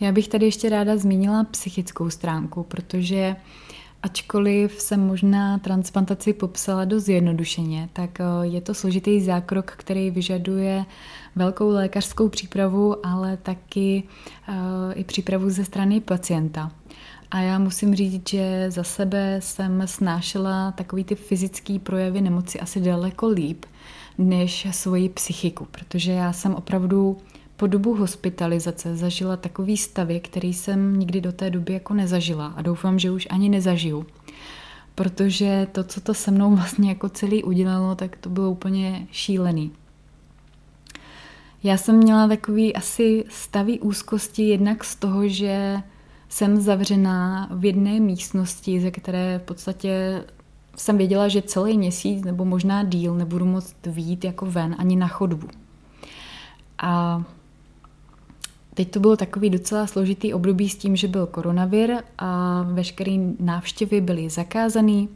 Já 0.00 0.12
bych 0.12 0.28
tady 0.28 0.46
ještě 0.46 0.68
ráda 0.68 0.96
zmínila 0.96 1.44
psychickou 1.44 2.10
stránku, 2.10 2.62
protože 2.62 3.36
ačkoliv 4.02 4.80
jsem 4.80 5.06
možná 5.06 5.58
transplantaci 5.58 6.32
popsala 6.32 6.84
dost 6.84 7.04
zjednodušeně, 7.04 7.88
tak 7.92 8.20
e, 8.20 8.24
je 8.42 8.60
to 8.60 8.74
složitý 8.74 9.20
zákrok, 9.20 9.70
který 9.70 10.10
vyžaduje 10.10 10.84
velkou 11.36 11.68
lékařskou 11.68 12.28
přípravu, 12.28 13.06
ale 13.06 13.36
taky 13.36 14.02
e, 14.48 14.92
i 14.94 15.04
přípravu 15.04 15.50
ze 15.50 15.64
strany 15.64 16.00
pacienta. 16.00 16.72
A 17.30 17.40
já 17.40 17.58
musím 17.58 17.94
říct, 17.94 18.28
že 18.28 18.70
za 18.70 18.82
sebe 18.82 19.36
jsem 19.40 19.82
snášela 19.86 20.72
takový 20.72 21.04
ty 21.04 21.14
fyzické 21.14 21.78
projevy 21.78 22.20
nemoci 22.20 22.60
asi 22.60 22.80
daleko 22.80 23.28
líp 23.28 23.64
než 24.18 24.66
svoji 24.70 25.08
psychiku, 25.08 25.66
protože 25.70 26.12
já 26.12 26.32
jsem 26.32 26.54
opravdu 26.54 27.18
po 27.56 27.66
dobu 27.66 27.94
hospitalizace 27.94 28.96
zažila 28.96 29.36
takový 29.36 29.76
stavy, 29.76 30.20
který 30.20 30.54
jsem 30.54 30.98
nikdy 30.98 31.20
do 31.20 31.32
té 31.32 31.50
doby 31.50 31.72
jako 31.72 31.94
nezažila 31.94 32.46
a 32.46 32.62
doufám, 32.62 32.98
že 32.98 33.10
už 33.10 33.26
ani 33.30 33.48
nezažiju. 33.48 34.06
Protože 34.94 35.66
to, 35.72 35.84
co 35.84 36.00
to 36.00 36.14
se 36.14 36.30
mnou 36.30 36.56
vlastně 36.56 36.88
jako 36.88 37.08
celý 37.08 37.44
udělalo, 37.44 37.94
tak 37.94 38.16
to 38.16 38.30
bylo 38.30 38.50
úplně 38.50 39.06
šílený. 39.12 39.72
Já 41.62 41.76
jsem 41.76 41.96
měla 41.96 42.28
takový 42.28 42.76
asi 42.76 43.24
stavý 43.28 43.80
úzkosti 43.80 44.42
jednak 44.42 44.84
z 44.84 44.96
toho, 44.96 45.28
že 45.28 45.82
jsem 46.36 46.60
zavřená 46.60 47.48
v 47.50 47.64
jedné 47.64 48.00
místnosti, 48.00 48.80
ze 48.80 48.90
které 48.90 49.38
v 49.38 49.42
podstatě 49.42 50.24
jsem 50.76 50.98
věděla, 50.98 51.28
že 51.28 51.42
celý 51.42 51.78
měsíc 51.78 52.24
nebo 52.24 52.44
možná 52.44 52.84
díl 52.84 53.14
nebudu 53.14 53.46
moct 53.46 53.86
výjít 53.86 54.24
jako 54.24 54.46
ven 54.46 54.76
ani 54.78 54.96
na 54.96 55.08
chodbu. 55.08 55.48
A 56.78 57.22
teď 58.74 58.90
to 58.90 59.00
bylo 59.00 59.16
takový 59.16 59.50
docela 59.50 59.86
složitý 59.86 60.34
období 60.34 60.68
s 60.68 60.76
tím, 60.76 60.96
že 60.96 61.08
byl 61.08 61.26
koronavir 61.26 61.96
a 62.18 62.62
veškeré 62.62 63.16
návštěvy 63.40 64.00
byly 64.00 64.30
zakázané. 64.30 65.06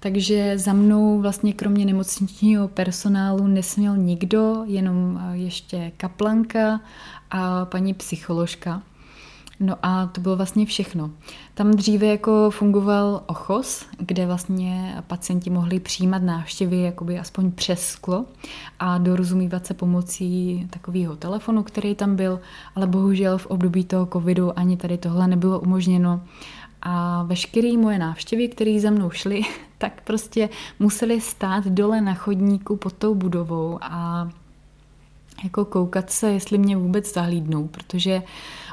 Takže 0.00 0.58
za 0.58 0.72
mnou 0.72 1.20
vlastně 1.20 1.52
kromě 1.52 1.84
nemocničního 1.84 2.68
personálu 2.68 3.46
nesměl 3.46 3.96
nikdo, 3.96 4.62
jenom 4.66 5.20
ještě 5.32 5.92
kaplanka 5.96 6.80
a 7.30 7.64
paní 7.64 7.94
psycholožka. 7.94 8.82
No 9.60 9.76
a 9.82 10.06
to 10.06 10.20
bylo 10.20 10.36
vlastně 10.36 10.66
všechno. 10.66 11.10
Tam 11.54 11.70
dříve 11.70 12.06
jako 12.06 12.50
fungoval 12.50 13.22
ochos, 13.26 13.86
kde 13.98 14.26
vlastně 14.26 15.02
pacienti 15.06 15.50
mohli 15.50 15.80
přijímat 15.80 16.22
návštěvy 16.22 16.82
jakoby 16.82 17.18
aspoň 17.18 17.52
přes 17.52 17.86
sklo 17.88 18.24
a 18.78 18.98
dorozumívat 18.98 19.66
se 19.66 19.74
pomocí 19.74 20.66
takového 20.70 21.16
telefonu, 21.16 21.62
který 21.62 21.94
tam 21.94 22.16
byl, 22.16 22.40
ale 22.74 22.86
bohužel 22.86 23.38
v 23.38 23.46
období 23.46 23.84
toho 23.84 24.06
covidu 24.06 24.58
ani 24.58 24.76
tady 24.76 24.98
tohle 24.98 25.28
nebylo 25.28 25.60
umožněno. 25.60 26.20
A 26.82 27.22
veškeré 27.22 27.76
moje 27.76 27.98
návštěvy, 27.98 28.48
které 28.48 28.80
za 28.80 28.90
mnou 28.90 29.10
šly, 29.10 29.42
tak 29.78 30.02
prostě 30.04 30.48
museli 30.78 31.20
stát 31.20 31.66
dole 31.66 32.00
na 32.00 32.14
chodníku 32.14 32.76
pod 32.76 32.92
tou 32.92 33.14
budovou 33.14 33.78
a 33.82 34.28
jako 35.44 35.64
koukat 35.64 36.10
se, 36.10 36.32
jestli 36.32 36.58
mě 36.58 36.76
vůbec 36.76 37.14
zahlídnou, 37.14 37.68
protože 37.68 38.22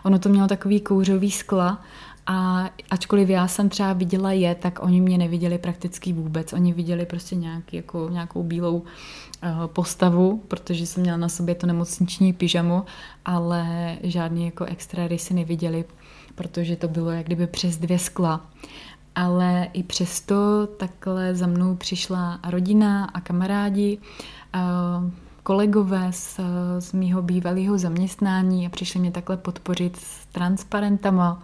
ono 0.04 0.20
to 0.20 0.30
mělo 0.30 0.48
takový 0.48 0.82
kouřový 0.82 1.32
skla 1.32 1.82
a 2.28 2.70
ačkoliv 2.90 3.30
já 3.30 3.48
jsem 3.48 3.70
třeba 3.70 3.94
viděla 3.94 4.32
je, 4.32 4.56
tak 4.56 4.80
oni 4.84 5.02
mě 5.02 5.18
neviděli 5.18 5.58
prakticky 5.58 6.14
vůbec. 6.14 6.54
Oni 6.54 6.74
viděli 6.74 7.06
prostě 7.06 7.36
nějaký, 7.36 7.76
jako, 7.76 8.10
nějakou 8.10 8.44
bílou 8.44 8.76
uh, 8.78 8.86
postavu, 9.68 10.44
protože 10.48 10.86
jsem 10.86 11.04
měla 11.04 11.18
na 11.18 11.30
sobě 11.30 11.56
to 11.56 11.68
nemocniční 11.68 12.34
pyžamo, 12.34 12.86
ale 13.26 13.96
žádný 14.04 14.46
jako 14.46 14.66
extra 14.66 15.08
rysy 15.08 15.34
neviděli, 15.34 15.86
protože 16.36 16.76
to 16.76 16.88
bylo 16.88 17.12
jak 17.12 17.26
kdyby 17.26 17.48
přes 17.48 17.78
dvě 17.78 18.00
skla. 18.00 18.46
Ale 19.16 19.68
i 19.74 19.84
přesto 19.84 20.68
takhle 20.68 21.36
za 21.36 21.48
mnou 21.48 21.76
přišla 21.76 22.40
rodina 22.50 23.06
a 23.06 23.22
kamarádi. 23.22 23.98
Uh, 24.56 25.12
kolegové 25.44 26.14
z, 26.14 26.40
z 26.80 26.94
mýho 26.94 27.22
bývalého 27.22 27.78
zaměstnání 27.78 28.68
a 28.68 28.70
přišli 28.70 29.00
mě 29.00 29.12
takhle 29.12 29.38
podpořit 29.38 29.98
s 29.98 30.26
transparentama. 30.26 31.44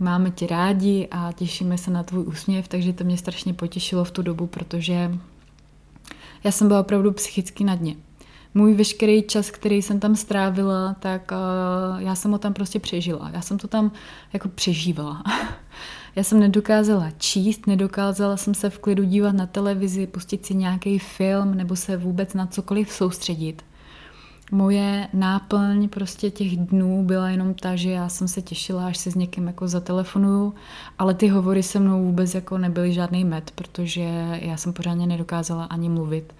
Máme 0.00 0.30
tě 0.30 0.46
rádi 0.46 1.08
a 1.10 1.32
těšíme 1.32 1.78
se 1.78 1.90
na 1.90 2.02
tvůj 2.02 2.24
úsměv, 2.26 2.68
takže 2.68 2.92
to 2.92 3.04
mě 3.04 3.18
strašně 3.18 3.54
potěšilo 3.54 4.04
v 4.04 4.10
tu 4.10 4.22
dobu, 4.22 4.46
protože 4.46 5.18
já 6.44 6.50
jsem 6.50 6.68
byla 6.68 6.80
opravdu 6.80 7.12
psychicky 7.12 7.64
na 7.64 7.74
dně. 7.74 7.96
Můj 8.54 8.74
veškerý 8.74 9.22
čas, 9.22 9.50
který 9.50 9.82
jsem 9.82 10.00
tam 10.00 10.16
strávila, 10.16 10.96
tak 11.00 11.32
uh, 11.32 12.02
já 12.02 12.14
jsem 12.14 12.30
ho 12.30 12.38
tam 12.38 12.52
prostě 12.52 12.78
přežila. 12.78 13.30
Já 13.32 13.40
jsem 13.40 13.58
to 13.58 13.68
tam 13.68 13.92
jako 14.32 14.48
přežívala. 14.48 15.22
Já 16.16 16.24
jsem 16.24 16.40
nedokázala 16.40 17.10
číst, 17.18 17.66
nedokázala 17.66 18.36
jsem 18.36 18.54
se 18.54 18.70
v 18.70 18.78
klidu 18.78 19.04
dívat 19.04 19.34
na 19.34 19.46
televizi, 19.46 20.06
pustit 20.06 20.46
si 20.46 20.54
nějaký 20.54 20.98
film 20.98 21.54
nebo 21.54 21.76
se 21.76 21.96
vůbec 21.96 22.34
na 22.34 22.46
cokoliv 22.46 22.92
soustředit. 22.92 23.64
Moje 24.50 25.08
náplň 25.12 25.88
prostě 25.88 26.30
těch 26.30 26.56
dnů 26.56 27.04
byla 27.04 27.28
jenom 27.30 27.54
ta, 27.54 27.76
že 27.76 27.90
já 27.90 28.08
jsem 28.08 28.28
se 28.28 28.42
těšila, 28.42 28.86
až 28.86 28.98
se 28.98 29.10
s 29.10 29.14
někým 29.14 29.46
jako 29.46 29.68
zatelefonuju, 29.68 30.54
ale 30.98 31.14
ty 31.14 31.28
hovory 31.28 31.62
se 31.62 31.78
mnou 31.78 32.04
vůbec 32.04 32.34
jako 32.34 32.58
nebyly 32.58 32.92
žádný 32.92 33.24
med, 33.24 33.50
protože 33.50 34.38
já 34.42 34.56
jsem 34.56 34.72
pořádně 34.72 35.06
nedokázala 35.06 35.64
ani 35.64 35.88
mluvit. 35.88 36.34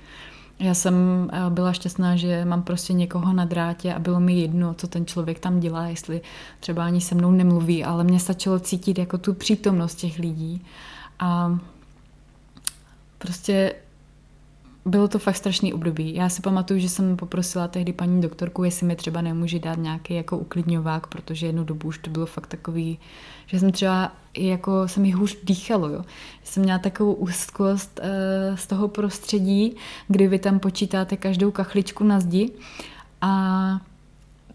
Já 0.62 0.75
jsem 0.75 0.94
eh, 1.33 1.51
byla 1.51 1.72
šťastná, 1.72 2.16
že 2.16 2.44
mám 2.44 2.62
prostě 2.62 2.92
někoho 2.92 3.33
na 3.33 3.44
drátě 3.44 3.94
a 3.94 3.98
bylo 3.98 4.20
mi 4.20 4.35
jedno, 4.35 4.75
co 4.75 4.87
ten 4.87 5.07
člověk 5.07 5.38
tam 5.38 5.61
dělá, 5.61 5.87
jestli 5.87 6.20
třeba 6.61 6.85
ani 6.85 7.01
se 7.01 7.14
mnou 7.14 7.31
nemluví, 7.31 7.85
ale 7.85 8.05
mě 8.05 8.20
stačilo 8.20 8.59
cítit 8.59 8.98
jako 8.98 9.18
tu 9.18 9.35
přítomnost 9.35 9.94
těch 9.94 10.18
lidí. 10.18 10.64
A 11.18 11.59
prostě 13.18 13.75
bylo 14.85 15.09
to 15.09 15.18
fakt 15.18 15.37
strašný 15.37 15.75
období. 15.75 16.14
Já 16.14 16.29
si 16.29 16.42
pamatuju, 16.42 16.81
že 16.81 16.88
jsem 16.88 17.16
poprosila 17.16 17.68
tehdy 17.68 17.92
paní 17.92 18.21
doktorku, 18.21 18.64
jestli 18.64 18.87
mi 18.87 18.97
třeba 18.97 19.21
nemůže 19.21 19.59
dát 19.59 19.79
nějaký 19.79 20.14
jako 20.14 20.38
uklidňovák, 20.38 21.07
protože 21.07 21.47
jednu 21.47 21.64
dobu 21.64 21.88
už 21.88 21.99
to 21.99 22.11
bylo 22.11 22.27
fakt 22.27 22.47
takový, 22.47 22.99
že 23.47 23.61
jsem 23.61 23.73
třeba 23.73 24.12
jako 24.38 24.88
se 24.88 25.01
mi 25.01 25.11
hůř 25.11 25.37
dýchalo, 25.45 25.88
jo. 25.88 26.05
Jsem 26.45 26.62
měla 26.62 26.79
takovou 26.79 27.12
úzkost 27.12 28.01
uh, 28.03 28.57
z 28.57 28.66
toho 28.66 28.88
prostředí, 28.88 29.77
kdy 30.09 30.29
vy 30.29 30.38
tam 30.38 30.59
počítáte 30.59 31.16
každou 31.16 31.51
kachličku 31.51 32.05
na 32.05 32.21
zdi 32.21 32.51
a 33.21 33.81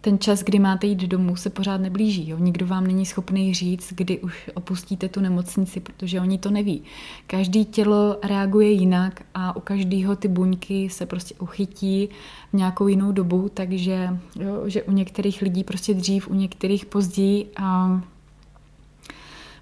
ten 0.00 0.18
čas, 0.18 0.42
kdy 0.42 0.58
máte 0.58 0.86
jít 0.86 0.98
domů, 0.98 1.36
se 1.36 1.50
pořád 1.50 1.80
neblíží. 1.80 2.28
Jo? 2.28 2.38
Nikdo 2.38 2.66
vám 2.66 2.86
není 2.86 3.06
schopný 3.06 3.54
říct, 3.54 3.92
kdy 3.96 4.18
už 4.18 4.50
opustíte 4.54 5.08
tu 5.08 5.20
nemocnici, 5.20 5.80
protože 5.80 6.20
oni 6.20 6.38
to 6.38 6.50
neví. 6.50 6.82
Každý 7.26 7.64
tělo 7.64 8.18
reaguje 8.22 8.70
jinak 8.70 9.22
a 9.34 9.56
u 9.56 9.60
každého 9.60 10.16
ty 10.16 10.28
buňky 10.28 10.90
se 10.90 11.06
prostě 11.06 11.34
uchytí 11.34 12.08
v 12.52 12.56
nějakou 12.56 12.88
jinou 12.88 13.12
dobu, 13.12 13.50
takže 13.54 14.18
jo, 14.40 14.62
že 14.66 14.82
u 14.82 14.92
některých 14.92 15.42
lidí 15.42 15.64
prostě 15.64 15.94
dřív, 15.94 16.28
u 16.28 16.34
některých 16.34 16.86
později 16.86 17.50
a 17.56 18.00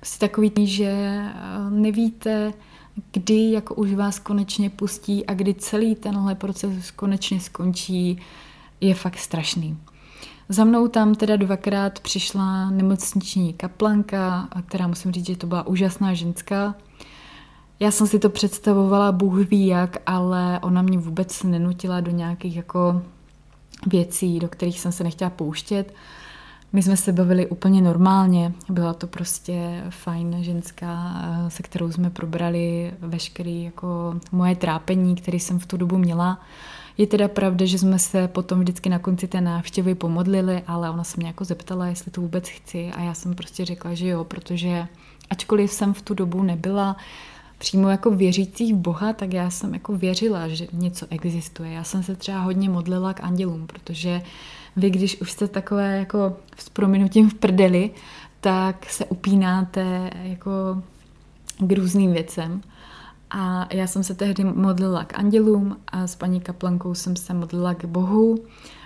prostě 0.01 0.27
takový, 0.27 0.67
že 0.67 0.87
eh, 0.87 1.33
nevíte, 1.71 2.53
kdy 3.13 3.53
jako 3.53 3.75
už 3.75 3.95
vás 3.95 4.19
konečně 4.19 4.71
pustí 4.71 5.27
a 5.27 5.35
kdy 5.35 5.55
celý 5.55 5.95
tenhle 5.95 6.35
proces 6.35 6.91
konečně 6.91 7.41
skončí, 7.41 8.19
je 8.81 8.95
fakt 8.95 9.19
strašný. 9.19 9.77
Za 10.49 10.65
mnou 10.65 10.89
tam 10.89 11.15
teda 11.15 11.37
dvakrát 11.37 12.01
přišla 12.01 12.71
nemocniční 12.71 13.53
kaplanka, 13.53 14.49
která 14.67 14.87
musím 14.87 15.13
říct, 15.13 15.27
že 15.27 15.37
to 15.37 15.47
byla 15.47 15.67
úžasná 15.67 16.15
ženská. 16.15 16.75
Já 17.81 17.91
jsem 17.91 18.07
si 18.07 18.19
to 18.19 18.31
představovala, 18.31 19.13
Bůh 19.13 19.35
ví 19.35 19.67
jak, 19.67 19.97
ale 20.07 20.61
ona 20.63 20.83
mě 20.83 20.99
vůbec 20.99 21.43
nenutila 21.43 22.01
do 22.01 22.11
nějakých 22.11 22.57
jako 22.57 23.03
věcí, 23.87 24.39
do 24.39 24.49
kterých 24.49 24.81
jsem 24.81 24.93
se 24.93 25.05
nechtěla 25.05 25.31
pouštět. 25.31 25.95
My 26.73 26.83
jsme 26.83 26.97
se 26.97 27.13
bavili 27.13 27.47
úplně 27.47 27.83
normálně, 27.83 28.53
byla 28.69 28.95
to 28.95 29.07
prostě 29.07 29.85
fajn 29.91 30.37
ženská, 30.41 31.23
se 31.49 31.63
kterou 31.63 31.93
jsme 31.93 32.11
probrali 32.11 32.95
veškeré 33.01 33.51
jako 33.51 34.21
moje 34.33 34.57
trápení, 34.57 35.15
které 35.17 35.37
jsem 35.37 35.59
v 35.59 35.67
tu 35.67 35.77
dobu 35.77 35.99
měla. 35.99 36.41
Je 36.99 37.07
teda 37.07 37.29
pravda, 37.29 37.67
že 37.67 37.79
jsme 37.79 37.99
se 37.99 38.29
potom 38.29 38.61
vždycky 38.61 38.89
na 38.89 38.99
konci 38.99 39.29
té 39.29 39.41
návštěvy 39.41 39.95
pomodlili, 39.95 40.63
ale 40.67 40.91
ona 40.91 41.05
se 41.05 41.17
mě 41.17 41.27
jako 41.27 41.45
zeptala, 41.45 41.87
jestli 41.87 42.11
to 42.11 42.21
vůbec 42.21 42.49
chci 42.49 42.91
a 42.97 43.03
já 43.03 43.15
jsem 43.15 43.35
prostě 43.35 43.65
řekla, 43.65 43.95
že 43.95 44.09
jo, 44.09 44.25
protože 44.25 44.87
ačkoliv 45.31 45.73
jsem 45.73 45.95
v 45.95 46.03
tu 46.03 46.15
dobu 46.15 46.43
nebyla 46.43 46.97
přímo 47.59 47.89
jako 47.89 48.11
věřící 48.11 48.73
v 48.73 48.77
Boha, 48.77 49.13
tak 49.13 49.33
já 49.33 49.51
jsem 49.51 49.75
jako 49.75 49.97
věřila, 49.97 50.49
že 50.49 50.67
něco 50.73 51.07
existuje. 51.11 51.73
Já 51.73 51.85
jsem 51.85 52.03
se 52.03 52.17
třeba 52.17 52.41
hodně 52.41 52.71
modlila 52.71 53.15
k 53.15 53.25
andělům, 53.25 53.67
protože 53.67 54.23
vy, 54.77 54.91
když 54.91 55.21
už 55.21 55.33
jste 55.33 55.49
takové 55.49 55.99
jako 55.99 56.37
s 56.59 56.69
prominutím 56.69 57.31
v 57.31 57.35
prdeli, 57.35 57.91
tak 58.41 58.91
se 58.91 59.05
upínáte 59.05 60.11
jako 60.23 60.83
k 61.59 61.73
různým 61.73 62.13
věcem. 62.13 62.63
A 63.31 63.75
já 63.75 63.87
jsem 63.87 64.05
se 64.05 64.15
tehdy 64.15 64.45
modlila 64.45 65.05
k 65.05 65.19
andělům 65.19 65.77
a 65.87 66.07
s 66.07 66.17
paní 66.17 66.41
kaplankou 66.41 66.95
jsem 66.95 67.17
se 67.17 67.35
modlila 67.35 67.75
k 67.75 67.85
Bohu. 67.85 68.35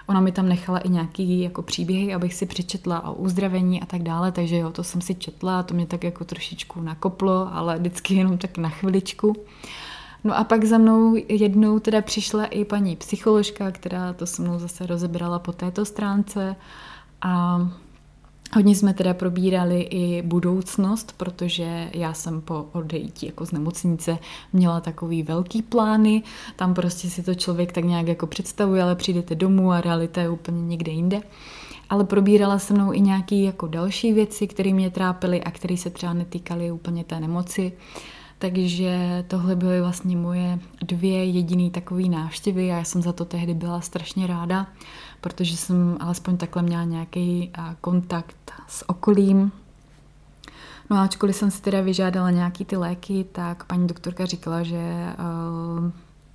Ona 0.06 0.20
mi 0.20 0.32
tam 0.32 0.48
nechala 0.48 0.78
i 0.78 0.88
nějaký 0.88 1.40
jako 1.40 1.62
příběhy, 1.62 2.14
abych 2.14 2.34
si 2.34 2.46
přečetla 2.46 3.08
o 3.08 3.14
uzdravení 3.14 3.82
a 3.82 3.86
tak 3.86 4.02
dále, 4.02 4.32
takže 4.32 4.56
jo, 4.56 4.70
to 4.70 4.84
jsem 4.84 5.00
si 5.00 5.14
četla, 5.14 5.62
to 5.62 5.74
mě 5.74 5.86
tak 5.86 6.04
jako 6.04 6.24
trošičku 6.24 6.80
nakoplo, 6.80 7.54
ale 7.54 7.78
vždycky 7.78 8.14
jenom 8.14 8.38
tak 8.38 8.58
na 8.58 8.68
chviličku. 8.68 9.36
No 10.24 10.38
a 10.38 10.44
pak 10.44 10.64
za 10.64 10.78
mnou 10.78 11.16
jednou 11.28 11.78
teda 11.78 12.02
přišla 12.02 12.44
i 12.44 12.64
paní 12.64 12.96
psycholožka, 12.96 13.70
která 13.70 14.12
to 14.12 14.26
se 14.26 14.42
mnou 14.42 14.58
zase 14.58 14.86
rozebrala 14.86 15.38
po 15.38 15.52
této 15.52 15.84
stránce 15.84 16.56
a 17.22 17.60
Hodně 18.54 18.76
jsme 18.76 18.94
teda 18.94 19.14
probírali 19.14 19.80
i 19.80 20.22
budoucnost, 20.22 21.14
protože 21.16 21.90
já 21.94 22.12
jsem 22.12 22.40
po 22.40 22.66
odejítí 22.72 23.26
jako 23.26 23.46
z 23.46 23.52
nemocnice 23.52 24.18
měla 24.52 24.80
takový 24.80 25.22
velký 25.22 25.62
plány, 25.62 26.22
tam 26.56 26.74
prostě 26.74 27.10
si 27.10 27.22
to 27.22 27.34
člověk 27.34 27.72
tak 27.72 27.84
nějak 27.84 28.08
jako 28.08 28.26
představuje, 28.26 28.82
ale 28.82 28.96
přijdete 28.96 29.34
domů 29.34 29.72
a 29.72 29.80
realita 29.80 30.20
je 30.20 30.28
úplně 30.28 30.62
někde 30.62 30.92
jinde. 30.92 31.20
Ale 31.90 32.04
probírala 32.04 32.58
se 32.58 32.74
mnou 32.74 32.92
i 32.92 33.00
nějaké 33.00 33.36
jako 33.36 33.66
další 33.66 34.12
věci, 34.12 34.46
které 34.46 34.72
mě 34.72 34.90
trápily 34.90 35.44
a 35.44 35.50
které 35.50 35.76
se 35.76 35.90
třeba 35.90 36.12
netýkaly 36.12 36.70
úplně 36.70 37.04
té 37.04 37.20
nemoci. 37.20 37.72
Takže 38.40 39.24
tohle 39.28 39.56
byly 39.56 39.80
vlastně 39.80 40.16
moje 40.16 40.58
dvě 40.82 41.24
jediné 41.24 41.70
takové 41.70 42.02
návštěvy 42.02 42.72
a 42.72 42.76
já 42.76 42.84
jsem 42.84 43.02
za 43.02 43.12
to 43.12 43.24
tehdy 43.24 43.54
byla 43.54 43.80
strašně 43.80 44.26
ráda 44.26 44.66
protože 45.20 45.56
jsem 45.56 45.96
alespoň 46.00 46.36
takhle 46.36 46.62
měla 46.62 46.84
nějaký 46.84 47.52
kontakt 47.80 48.52
s 48.68 48.88
okolím. 48.88 49.52
No 50.90 50.96
a 50.96 51.02
ačkoliv 51.02 51.36
jsem 51.36 51.50
si 51.50 51.62
teda 51.62 51.80
vyžádala 51.80 52.30
nějaký 52.30 52.64
ty 52.64 52.76
léky, 52.76 53.26
tak 53.32 53.64
paní 53.64 53.86
doktorka 53.86 54.26
říkala, 54.26 54.62
že 54.62 55.14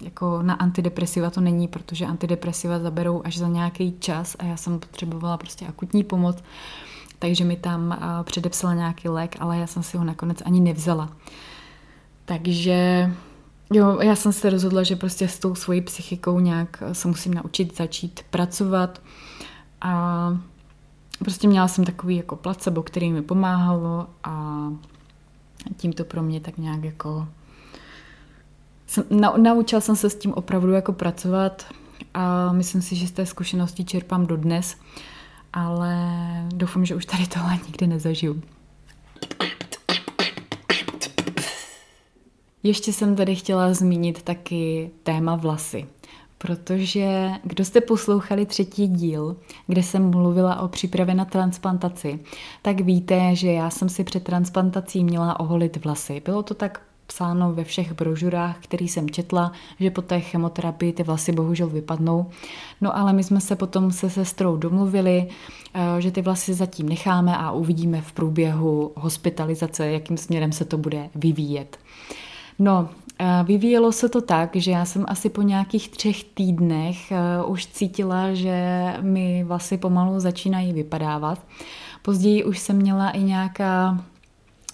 jako 0.02 0.41
na 0.41 0.54
antidepresiva 0.54 1.30
to 1.30 1.41
není, 1.41 1.68
protože 1.68 2.06
antidepresiva 2.06 2.80
zaberou 2.80 3.22
až 3.26 3.38
za 3.38 3.48
nějaký 3.48 3.96
čas 4.00 4.36
a 4.39 4.46
já 4.46 4.58
jsem 4.58 4.80
potřebovala 4.80 5.38
prostě 5.38 5.68
akutní 5.68 6.04
pomoc, 6.04 6.38
takže 7.20 7.46
mi 7.46 7.56
tam 7.56 7.98
předepsala 8.24 8.74
nějaký 8.74 9.10
lék, 9.10 9.36
ale 9.39 9.58
já 9.58 9.68
jsem 9.68 9.84
si 9.84 9.98
ho 9.98 10.04
nakonec 10.04 10.41
ani 10.46 10.60
nevzala. 10.60 11.10
Takže 12.25 13.11
Jo, 13.73 13.99
já 14.01 14.15
jsem 14.15 14.33
se 14.33 14.49
rozhodla, 14.49 14.83
že 14.83 14.95
prostě 14.95 15.27
s 15.27 15.39
tou 15.39 15.55
svojí 15.55 15.81
psychikou 15.81 16.39
nějak 16.39 16.83
se 16.91 17.07
musím 17.07 17.33
naučit 17.33 17.77
začít 17.77 18.19
pracovat 18.29 19.01
a 19.81 20.38
prostě 21.19 21.47
měla 21.47 21.67
jsem 21.67 21.85
takový 21.85 22.15
jako 22.15 22.35
placebo, 22.35 22.83
který 22.83 23.11
mi 23.11 23.21
pomáhalo 23.21 24.07
a 24.23 24.63
tím 25.77 25.93
to 25.93 26.05
pro 26.05 26.23
mě 26.23 26.39
tak 26.39 26.57
nějak 26.57 26.83
jako 26.83 27.27
jsem, 28.88 29.03
na, 29.09 29.33
naučila 29.38 29.81
jsem 29.81 29.95
se 29.95 30.09
s 30.09 30.15
tím 30.15 30.33
opravdu 30.33 30.71
jako 30.71 30.93
pracovat 30.93 31.65
a 32.13 32.51
myslím 32.51 32.81
si, 32.81 32.95
že 32.95 33.07
z 33.07 33.11
té 33.11 33.25
zkušenosti 33.25 33.85
čerpám 33.85 34.25
dodnes, 34.25 34.77
ale 35.53 35.97
doufám, 36.53 36.85
že 36.85 36.95
už 36.95 37.05
tady 37.05 37.27
tohle 37.27 37.59
nikdy 37.65 37.88
nezažiju. 37.88 38.41
Ještě 42.65 42.93
jsem 42.93 43.15
tady 43.15 43.36
chtěla 43.36 43.73
zmínit 43.73 44.21
taky 44.21 44.91
téma 45.04 45.36
vlasy, 45.36 45.86
protože 46.38 47.32
kdo 47.43 47.65
jste 47.65 47.82
poslouchali 47.82 48.45
třetí 48.45 48.88
díl, 48.88 49.36
kde 49.67 49.84
jsem 49.84 50.10
mluvila 50.10 50.60
o 50.60 50.67
přípravě 50.67 51.15
na 51.15 51.25
transplantaci, 51.25 52.19
tak 52.62 52.82
víte, 52.82 53.36
že 53.36 53.51
já 53.51 53.69
jsem 53.69 53.89
si 53.89 54.04
před 54.04 54.23
transplantací 54.23 55.04
měla 55.04 55.39
oholit 55.39 55.86
vlasy. 55.86 56.21
Bylo 56.25 56.43
to 56.43 56.54
tak 56.54 56.82
psáno 57.08 57.54
ve 57.54 57.63
všech 57.63 57.93
brožurách, 57.93 58.58
který 58.60 58.88
jsem 58.88 59.10
četla, 59.10 59.51
že 59.80 59.91
po 59.91 60.01
té 60.01 60.19
chemoterapii 60.19 60.93
ty 60.93 61.04
vlasy 61.04 61.32
bohužel 61.32 61.67
vypadnou. 61.67 62.30
No 62.82 62.97
ale 62.97 63.13
my 63.13 63.23
jsme 63.23 63.41
se 63.41 63.56
potom 63.56 63.91
se 63.91 64.10
sestrou 64.10 64.58
domluvili, 64.58 65.28
eh, 65.73 66.01
že 66.01 66.12
ty 66.12 66.21
vlasy 66.21 66.54
zatím 66.54 66.89
necháme 66.89 67.38
a 67.38 67.51
uvidíme 67.51 68.01
v 68.01 68.12
průběhu 68.12 68.91
hospitalizace, 68.95 69.91
jakým 69.91 70.17
směrem 70.17 70.51
se 70.51 70.65
to 70.65 70.78
bude 70.78 71.10
vyvíjet. 71.15 71.78
No, 72.60 72.89
vyvíjelo 73.44 73.91
se 73.91 74.10
to 74.10 74.22
tak, 74.22 74.56
že 74.56 74.72
já 74.72 74.86
jsem 74.86 75.06
asi 75.08 75.30
po 75.30 75.41
nějakých 75.41 75.89
třech 75.89 76.24
týdnech 76.24 77.12
eh, 77.12 77.44
už 77.46 77.65
cítila, 77.68 78.34
že 78.34 78.84
mi 79.02 79.44
vlasy 79.44 79.78
pomalu 79.78 80.20
začínají 80.20 80.74
vypadávat. 80.74 81.39
Později 82.02 82.44
už 82.44 82.60
jsem 82.60 82.76
měla 82.76 83.10
i 83.10 83.24
nějaká 83.24 84.04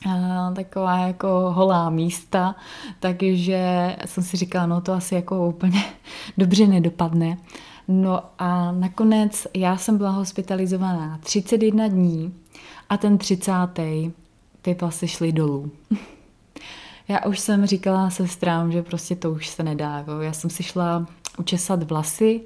eh, 0.07 0.55
taková 0.55 0.97
jako 0.97 1.27
holá 1.27 1.89
místa, 1.89 2.55
takže 2.99 3.95
jsem 4.05 4.23
si 4.23 4.37
říkala, 4.37 4.65
no 4.65 4.81
to 4.81 4.93
asi 4.93 5.15
jako 5.15 5.47
úplně 5.47 5.83
dobře 6.37 6.67
nedopadne. 6.67 7.37
No 7.87 8.23
a 8.39 8.71
nakonec 8.71 9.47
já 9.53 9.77
jsem 9.77 9.97
byla 9.97 10.09
hospitalizovaná 10.09 11.19
31 11.23 11.87
dní 11.87 12.33
a 12.89 12.97
ten 12.97 13.17
30. 13.17 13.51
ty 14.61 14.73
vlasy 14.81 15.07
šly 15.07 15.31
dolů. 15.31 15.71
Já 17.07 17.25
už 17.25 17.39
jsem 17.39 17.65
říkala 17.65 18.09
sestrám, 18.09 18.71
že 18.71 18.83
prostě 18.83 19.15
to 19.15 19.31
už 19.31 19.47
se 19.47 19.63
nedá. 19.63 19.97
Jako. 19.97 20.21
Já 20.21 20.33
jsem 20.33 20.49
si 20.49 20.63
šla 20.63 21.05
učesat 21.37 21.83
vlasy 21.83 22.41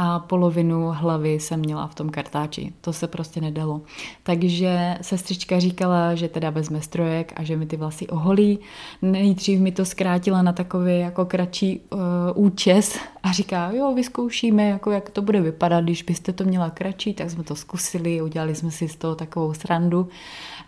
a 0.00 0.18
polovinu 0.18 0.90
hlavy 0.92 1.32
jsem 1.32 1.60
měla 1.60 1.86
v 1.86 1.94
tom 1.94 2.10
kartáči. 2.10 2.72
To 2.80 2.92
se 2.92 3.06
prostě 3.06 3.40
nedalo. 3.40 3.80
Takže 4.22 4.98
sestřička 5.00 5.58
říkala, 5.58 6.14
že 6.14 6.28
teda 6.28 6.50
vezme 6.50 6.80
strojek 6.80 7.32
a 7.36 7.42
že 7.42 7.56
mi 7.56 7.66
ty 7.66 7.76
vlasy 7.76 8.06
oholí. 8.06 8.58
Nejdřív 9.02 9.60
mi 9.60 9.72
to 9.72 9.84
zkrátila 9.84 10.42
na 10.42 10.52
takový 10.52 10.98
jako 10.98 11.24
kratší 11.24 11.80
uh, 11.90 12.00
účes 12.34 12.98
a 13.22 13.32
říká, 13.32 13.70
jo, 13.70 13.94
vyzkoušíme, 13.94 14.68
jako 14.68 14.90
jak 14.90 15.10
to 15.10 15.22
bude 15.22 15.40
vypadat, 15.40 15.84
když 15.84 16.02
byste 16.02 16.32
to 16.32 16.44
měla 16.44 16.70
kratší, 16.70 17.14
tak 17.14 17.30
jsme 17.30 17.44
to 17.44 17.56
zkusili, 17.56 18.22
udělali 18.22 18.54
jsme 18.54 18.70
si 18.70 18.88
z 18.88 18.96
toho 18.96 19.14
takovou 19.14 19.54
srandu. 19.54 20.08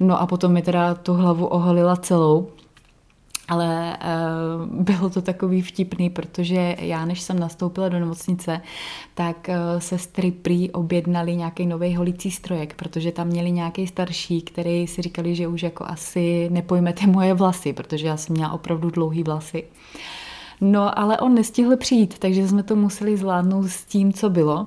No 0.00 0.20
a 0.20 0.26
potom 0.26 0.52
mi 0.52 0.62
teda 0.62 0.94
tu 0.94 1.14
hlavu 1.14 1.46
oholila 1.46 1.96
celou 1.96 2.48
ale 3.50 3.96
uh, 3.96 4.84
bylo 4.84 5.10
to 5.10 5.22
takový 5.22 5.62
vtipný, 5.62 6.10
protože 6.10 6.76
já, 6.78 7.04
než 7.04 7.20
jsem 7.20 7.38
nastoupila 7.38 7.88
do 7.88 7.98
nemocnice, 7.98 8.60
tak 9.14 9.48
uh, 9.48 9.80
sestry 9.80 10.30
prý 10.30 10.70
objednali 10.70 11.36
nějaký 11.36 11.66
nový 11.66 11.96
holící 11.96 12.30
strojek, 12.30 12.74
protože 12.74 13.12
tam 13.12 13.26
měli 13.26 13.50
nějaký 13.50 13.86
starší, 13.86 14.42
který 14.42 14.86
si 14.86 15.02
říkali, 15.02 15.34
že 15.34 15.48
už 15.48 15.62
jako 15.62 15.84
asi 15.88 16.48
nepojmete 16.50 17.06
moje 17.06 17.34
vlasy, 17.34 17.72
protože 17.72 18.06
já 18.06 18.16
jsem 18.16 18.36
měla 18.36 18.52
opravdu 18.52 18.90
dlouhý 18.90 19.22
vlasy. 19.22 19.64
No, 20.60 20.98
ale 20.98 21.18
on 21.18 21.34
nestihl 21.34 21.76
přijít, 21.76 22.18
takže 22.18 22.48
jsme 22.48 22.62
to 22.62 22.76
museli 22.76 23.16
zvládnout 23.16 23.68
s 23.68 23.84
tím, 23.84 24.12
co 24.12 24.30
bylo. 24.30 24.66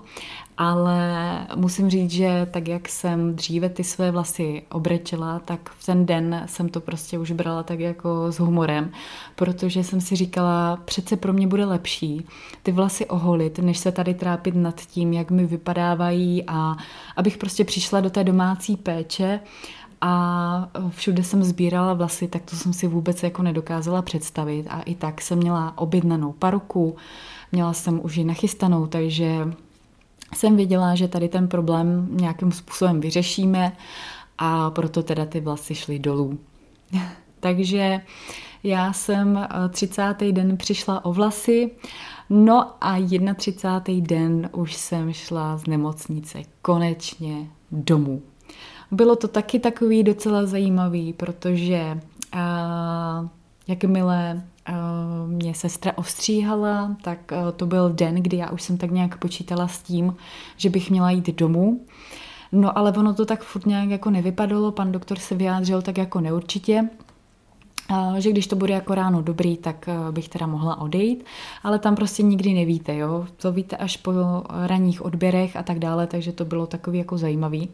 Ale 0.57 1.39
musím 1.55 1.89
říct, 1.89 2.11
že 2.11 2.47
tak 2.51 2.67
jak 2.67 2.89
jsem 2.89 3.35
dříve 3.35 3.69
ty 3.69 3.83
své 3.83 4.11
vlasy 4.11 4.63
obrečila, 4.71 5.39
tak 5.39 5.69
v 5.69 5.85
ten 5.85 6.05
den 6.05 6.43
jsem 6.45 6.69
to 6.69 6.81
prostě 6.81 7.19
už 7.19 7.31
brala 7.31 7.63
tak 7.63 7.79
jako 7.79 8.31
s 8.31 8.39
humorem, 8.39 8.91
protože 9.35 9.83
jsem 9.83 10.01
si 10.01 10.15
říkala, 10.15 10.79
přece 10.85 11.17
pro 11.17 11.33
mě 11.33 11.47
bude 11.47 11.65
lepší 11.65 12.25
ty 12.63 12.71
vlasy 12.71 13.05
oholit, 13.05 13.59
než 13.59 13.77
se 13.77 13.91
tady 13.91 14.13
trápit 14.13 14.55
nad 14.55 14.81
tím, 14.81 15.13
jak 15.13 15.31
mi 15.31 15.45
vypadávají 15.45 16.43
a 16.47 16.75
abych 17.15 17.37
prostě 17.37 17.63
přišla 17.63 18.01
do 18.01 18.09
té 18.09 18.23
domácí 18.23 18.77
péče. 18.77 19.39
A 20.05 20.69
všude 20.89 21.23
jsem 21.23 21.43
sbírala 21.43 21.93
vlasy, 21.93 22.27
tak 22.27 22.41
to 22.41 22.55
jsem 22.55 22.73
si 22.73 22.87
vůbec 22.87 23.23
jako 23.23 23.43
nedokázala 23.43 24.01
představit. 24.01 24.67
A 24.69 24.81
i 24.81 24.95
tak 24.95 25.21
jsem 25.21 25.37
měla 25.37 25.77
objednanou 25.77 26.31
paruku, 26.31 26.95
měla 27.51 27.73
jsem 27.73 27.99
už 28.03 28.15
ji 28.15 28.23
nachystanou, 28.23 28.87
takže 28.87 29.53
jsem 30.35 30.55
věděla, 30.55 30.95
že 30.95 31.07
tady 31.07 31.29
ten 31.29 31.47
problém 31.47 32.07
nějakým 32.11 32.51
způsobem 32.51 32.99
vyřešíme 32.99 33.77
a 34.37 34.71
proto 34.71 35.03
teda 35.03 35.25
ty 35.25 35.39
vlasy 35.39 35.75
šly 35.75 35.99
dolů. 35.99 36.39
Takže 37.39 38.01
já 38.63 38.93
jsem 38.93 39.47
30. 39.69 40.01
Eh, 40.21 40.31
den 40.31 40.57
přišla 40.57 41.05
o 41.05 41.13
vlasy, 41.13 41.71
no 42.29 42.71
a 42.81 42.95
31. 43.35 44.07
den 44.07 44.49
už 44.53 44.73
jsem 44.75 45.13
šla 45.13 45.57
z 45.57 45.67
nemocnice 45.67 46.41
konečně 46.61 47.47
domů. 47.71 48.21
Bylo 48.91 49.15
to 49.15 49.27
taky 49.27 49.59
takový 49.59 50.03
docela 50.03 50.45
zajímavý, 50.45 51.13
protože 51.13 51.99
uh, 52.33 53.27
jakmile 53.67 54.43
mě 55.27 55.53
sestra 55.53 55.97
ostříhala, 55.97 56.95
tak 57.01 57.31
uh, 57.31 57.51
to 57.51 57.65
byl 57.65 57.89
den, 57.89 58.15
kdy 58.15 58.37
já 58.37 58.49
už 58.49 58.61
jsem 58.61 58.77
tak 58.77 58.91
nějak 58.91 59.17
počítala 59.17 59.67
s 59.67 59.81
tím, 59.83 60.15
že 60.57 60.69
bych 60.69 60.91
měla 60.91 61.11
jít 61.11 61.35
domů. 61.35 61.85
No 62.51 62.77
ale 62.77 62.91
ono 62.91 63.13
to 63.13 63.25
tak 63.25 63.43
furt 63.43 63.65
nějak 63.65 63.89
jako 63.89 64.09
nevypadalo, 64.09 64.71
pan 64.71 64.91
doktor 64.91 65.19
se 65.19 65.35
vyjádřil 65.35 65.81
tak 65.81 65.97
jako 65.97 66.21
neurčitě, 66.21 66.89
že 68.17 68.29
když 68.31 68.47
to 68.47 68.55
bude 68.55 68.73
jako 68.73 68.95
ráno 68.95 69.21
dobrý, 69.21 69.57
tak 69.57 69.87
eh, 69.87 70.11
bych 70.11 70.29
teda 70.29 70.47
mohla 70.47 70.81
odejít, 70.81 71.25
ale 71.63 71.79
tam 71.79 71.95
prostě 71.95 72.23
nikdy 72.23 72.53
nevíte, 72.53 72.97
jo, 72.97 73.25
to 73.37 73.51
víte 73.51 73.77
až 73.77 73.97
po 73.97 74.11
ranních 74.65 75.05
odběrech 75.05 75.55
a 75.55 75.63
tak 75.63 75.79
dále, 75.79 76.07
takže 76.07 76.31
to 76.31 76.45
bylo 76.45 76.67
takový 76.67 76.97
jako 76.97 77.17
zajímavý. 77.17 77.69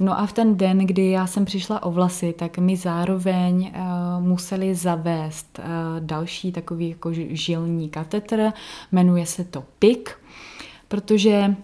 No 0.00 0.18
a 0.18 0.26
v 0.26 0.32
ten 0.32 0.56
den, 0.56 0.78
kdy 0.78 1.10
já 1.10 1.26
jsem 1.26 1.44
přišla 1.44 1.82
o 1.82 1.90
vlasy, 1.90 2.32
tak 2.32 2.58
mi 2.58 2.76
zároveň 2.76 3.72
uh, 3.74 4.24
museli 4.24 4.74
zavést 4.74 5.58
uh, 5.58 5.64
další 6.00 6.52
takový 6.52 6.88
jako 6.88 7.10
žilní 7.30 7.88
katetr, 7.88 8.52
jmenuje 8.92 9.26
se 9.26 9.44
to 9.44 9.64
PIK, 9.78 10.18
protože 10.90 11.56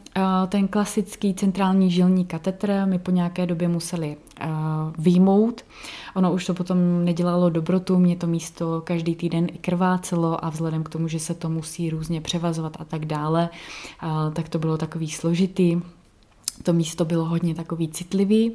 ten 0.49 0.69
klasický 0.69 1.35
centrální 1.35 1.91
žilní 1.91 2.25
katetr 2.25 2.83
mi 2.85 2.99
po 2.99 3.11
nějaké 3.11 3.47
době 3.47 3.69
museli 3.69 4.17
výjmout. 4.99 5.65
Ono 6.15 6.33
už 6.33 6.47
to 6.47 6.55
potom 6.55 7.05
nedělalo 7.05 7.51
dobrotu, 7.51 7.99
mě 7.99 8.17
to 8.17 8.27
místo 8.27 8.83
každý 8.85 9.15
týden 9.15 9.47
i 9.53 9.59
krvácelo 9.59 10.45
a 10.45 10.51
vzhledem 10.51 10.83
k 10.85 10.89
tomu, 10.89 11.09
že 11.09 11.19
se 11.19 11.35
to 11.35 11.49
musí 11.49 11.91
různě 11.91 12.21
převazovat 12.21 12.77
a 12.81 12.85
tak 12.85 13.07
dále, 13.07 13.49
tak 14.33 14.49
to 14.49 14.59
bylo 14.59 14.79
takový 14.79 15.11
složitý. 15.11 15.81
To 16.63 16.73
místo 16.73 17.05
bylo 17.05 17.25
hodně 17.25 17.55
takový 17.55 17.89
citlivý. 17.89 18.53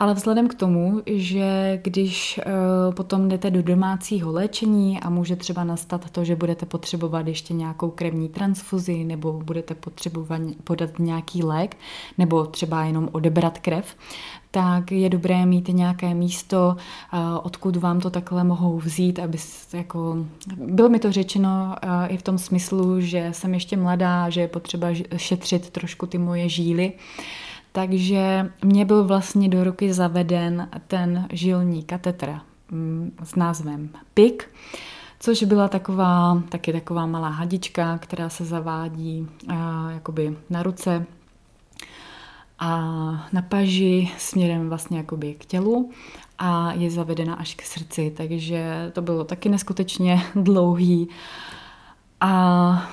Ale 0.00 0.14
vzhledem 0.14 0.48
k 0.48 0.54
tomu, 0.54 1.02
že 1.06 1.80
když 1.84 2.40
uh, 2.46 2.94
potom 2.94 3.28
jdete 3.28 3.50
do 3.50 3.62
domácího 3.62 4.32
léčení 4.32 5.00
a 5.00 5.10
může 5.10 5.36
třeba 5.36 5.64
nastat 5.64 6.10
to, 6.10 6.24
že 6.24 6.36
budete 6.36 6.66
potřebovat 6.66 7.26
ještě 7.26 7.54
nějakou 7.54 7.90
krevní 7.90 8.28
transfuzi 8.28 9.04
nebo 9.04 9.32
budete 9.32 9.74
potřebovat 9.74 10.40
podat 10.64 10.98
nějaký 10.98 11.42
lék 11.42 11.76
nebo 12.18 12.46
třeba 12.46 12.84
jenom 12.84 13.08
odebrat 13.12 13.58
krev, 13.58 13.96
tak 14.50 14.92
je 14.92 15.10
dobré 15.10 15.46
mít 15.46 15.68
nějaké 15.68 16.14
místo, 16.14 16.76
uh, 17.12 17.18
odkud 17.42 17.76
vám 17.76 18.00
to 18.00 18.10
takhle 18.10 18.44
mohou 18.44 18.78
vzít, 18.78 19.18
aby 19.18 19.38
jako, 19.72 20.26
bylo 20.56 20.88
mi 20.88 20.98
to 20.98 21.12
řečeno 21.12 21.76
uh, 21.84 21.90
i 22.08 22.16
v 22.16 22.22
tom 22.22 22.38
smyslu, 22.38 23.00
že 23.00 23.28
jsem 23.32 23.54
ještě 23.54 23.76
mladá, 23.76 24.30
že 24.30 24.40
je 24.40 24.48
potřeba 24.48 24.88
šetřit 25.16 25.70
trošku 25.70 26.06
ty 26.06 26.18
moje 26.18 26.48
žíly, 26.48 26.92
takže 27.72 28.52
mě 28.64 28.84
byl 28.84 29.04
vlastně 29.04 29.48
do 29.48 29.64
ruky 29.64 29.92
zaveden 29.92 30.68
ten 30.86 31.28
žilní 31.32 31.82
katetr 31.82 32.34
mm, 32.70 33.12
s 33.24 33.34
názvem 33.34 33.90
PIK, 34.14 34.50
což 35.20 35.42
byla 35.42 35.68
taková, 35.68 36.42
taky 36.48 36.72
taková 36.72 37.06
malá 37.06 37.28
hadička, 37.28 37.98
která 37.98 38.28
se 38.28 38.44
zavádí 38.44 39.28
jakoby 39.90 40.36
na 40.50 40.62
ruce 40.62 41.06
a 42.58 42.78
na 43.32 43.42
paži 43.42 44.10
směrem 44.18 44.68
vlastně 44.68 44.98
jakoby 44.98 45.34
k 45.34 45.44
tělu 45.44 45.90
a 46.38 46.72
je 46.72 46.90
zavedena 46.90 47.34
až 47.34 47.54
k 47.54 47.62
srdci, 47.62 48.12
takže 48.16 48.90
to 48.94 49.02
bylo 49.02 49.24
taky 49.24 49.48
neskutečně 49.48 50.22
dlouhý. 50.34 51.08
A 52.20 52.92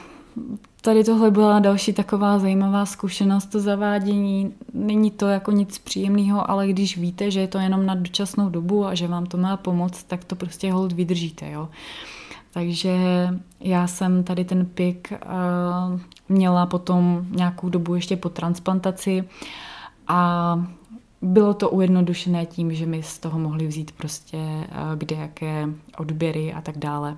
tady 0.82 1.04
tohle 1.04 1.32
byla 1.32 1.60
další 1.60 1.94
taková 1.94 2.40
zajímavá 2.40 2.86
zkušenost, 2.86 3.46
to 3.46 3.60
zavádění. 3.60 4.54
Není 4.74 5.12
to 5.12 5.28
jako 5.28 5.52
nic 5.52 5.78
příjemného, 5.78 6.52
ale 6.52 6.68
když 6.68 6.98
víte, 6.98 7.32
že 7.32 7.40
je 7.40 7.48
to 7.48 7.58
jenom 7.58 7.86
na 7.86 7.96
dočasnou 7.96 8.50
dobu 8.50 8.86
a 8.86 8.96
že 8.96 9.08
vám 9.08 9.26
to 9.26 9.38
má 9.38 9.58
pomoct, 9.58 10.04
tak 10.04 10.24
to 10.24 10.36
prostě 10.36 10.72
hold 10.72 10.92
vydržíte. 10.92 11.52
Jo? 11.52 11.70
Takže 12.54 12.98
já 13.60 13.88
jsem 13.88 14.24
tady 14.24 14.46
ten 14.46 14.66
pik 14.66 15.12
uh, 15.12 16.00
měla 16.30 16.66
potom 16.66 17.26
nějakou 17.30 17.70
dobu 17.70 17.96
ještě 17.96 18.18
po 18.18 18.30
transplantaci 18.30 19.24
a 20.08 20.64
bylo 21.22 21.54
to 21.54 21.70
ujednodušené 21.70 22.46
tím, 22.46 22.74
že 22.74 22.86
mi 22.86 23.04
z 23.04 23.20
toho 23.20 23.40
mohli 23.40 23.68
vzít 23.68 23.92
prostě 23.92 24.38
uh, 24.38 24.96
kde 24.96 25.16
jaké 25.16 25.70
odběry 25.98 26.54
a 26.54 26.62
tak 26.62 26.78
dále. 26.78 27.18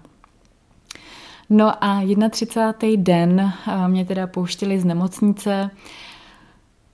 No 1.49 1.83
a 1.83 2.01
31. 2.29 3.03
den 3.03 3.53
mě 3.87 4.05
teda 4.05 4.27
pouštěli 4.27 4.79
z 4.79 4.85
nemocnice. 4.85 5.69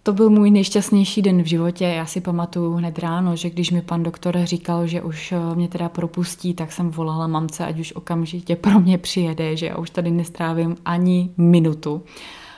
To 0.03 0.13
byl 0.13 0.29
můj 0.29 0.51
nejšťastnější 0.51 1.21
den 1.21 1.43
v 1.43 1.45
životě. 1.45 1.85
Já 1.85 2.05
si 2.05 2.21
pamatuju 2.21 2.73
hned 2.73 2.99
ráno, 2.99 3.35
že 3.35 3.49
když 3.49 3.71
mi 3.71 3.81
pan 3.81 4.03
doktor 4.03 4.37
říkal, 4.43 4.87
že 4.87 5.01
už 5.01 5.31
eh, 5.31 5.55
mě 5.55 5.67
teda 5.67 5.89
propustí, 5.89 6.53
tak 6.53 6.71
jsem 6.71 6.91
volala 6.91 7.27
mamce, 7.27 7.65
ať 7.65 7.79
už 7.79 7.93
okamžitě 7.93 8.55
pro 8.55 8.79
mě 8.79 8.97
přijede, 8.97 9.57
že 9.57 9.65
já 9.65 9.77
už 9.77 9.89
tady 9.89 10.11
nestrávím 10.11 10.75
ani 10.85 11.29
minutu. 11.37 12.03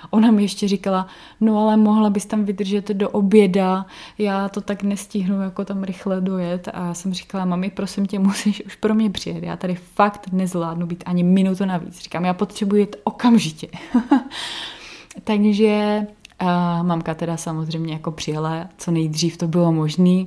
Ona 0.09 0.31
mi 0.31 0.41
ještě 0.41 0.67
říkala, 0.67 1.07
no 1.41 1.59
ale 1.59 1.77
mohla 1.77 2.09
bys 2.09 2.25
tam 2.25 2.45
vydržet 2.45 2.87
do 2.89 3.09
oběda, 3.09 3.85
já 4.17 4.49
to 4.49 4.61
tak 4.61 4.83
nestihnu 4.83 5.41
jako 5.41 5.65
tam 5.65 5.83
rychle 5.83 6.21
dojet. 6.21 6.69
A 6.73 6.85
já 6.85 6.93
jsem 6.93 7.13
říkala, 7.13 7.45
mami, 7.45 7.69
prosím 7.69 8.05
tě, 8.05 8.19
musíš 8.29 8.63
už 8.65 8.75
pro 8.75 8.95
mě 8.95 9.09
přijet. 9.09 9.43
Já 9.43 9.57
tady 9.57 9.75
fakt 9.75 10.29
nezvládnu 10.31 10.87
být 10.87 11.03
ani 11.07 11.23
minutu 11.23 11.65
navíc. 11.65 11.99
Říkám, 12.01 12.25
já 12.25 12.33
potřebuji 12.33 12.75
jet 12.75 12.95
okamžitě. 13.03 13.67
Takže 15.23 16.05
a 16.39 16.83
mamka 16.83 17.13
teda 17.13 17.37
samozřejmě 17.37 17.93
jako 17.93 18.11
přijela, 18.11 18.67
co 18.77 18.91
nejdřív 18.91 19.37
to 19.37 19.47
bylo 19.47 19.71
možné 19.71 20.25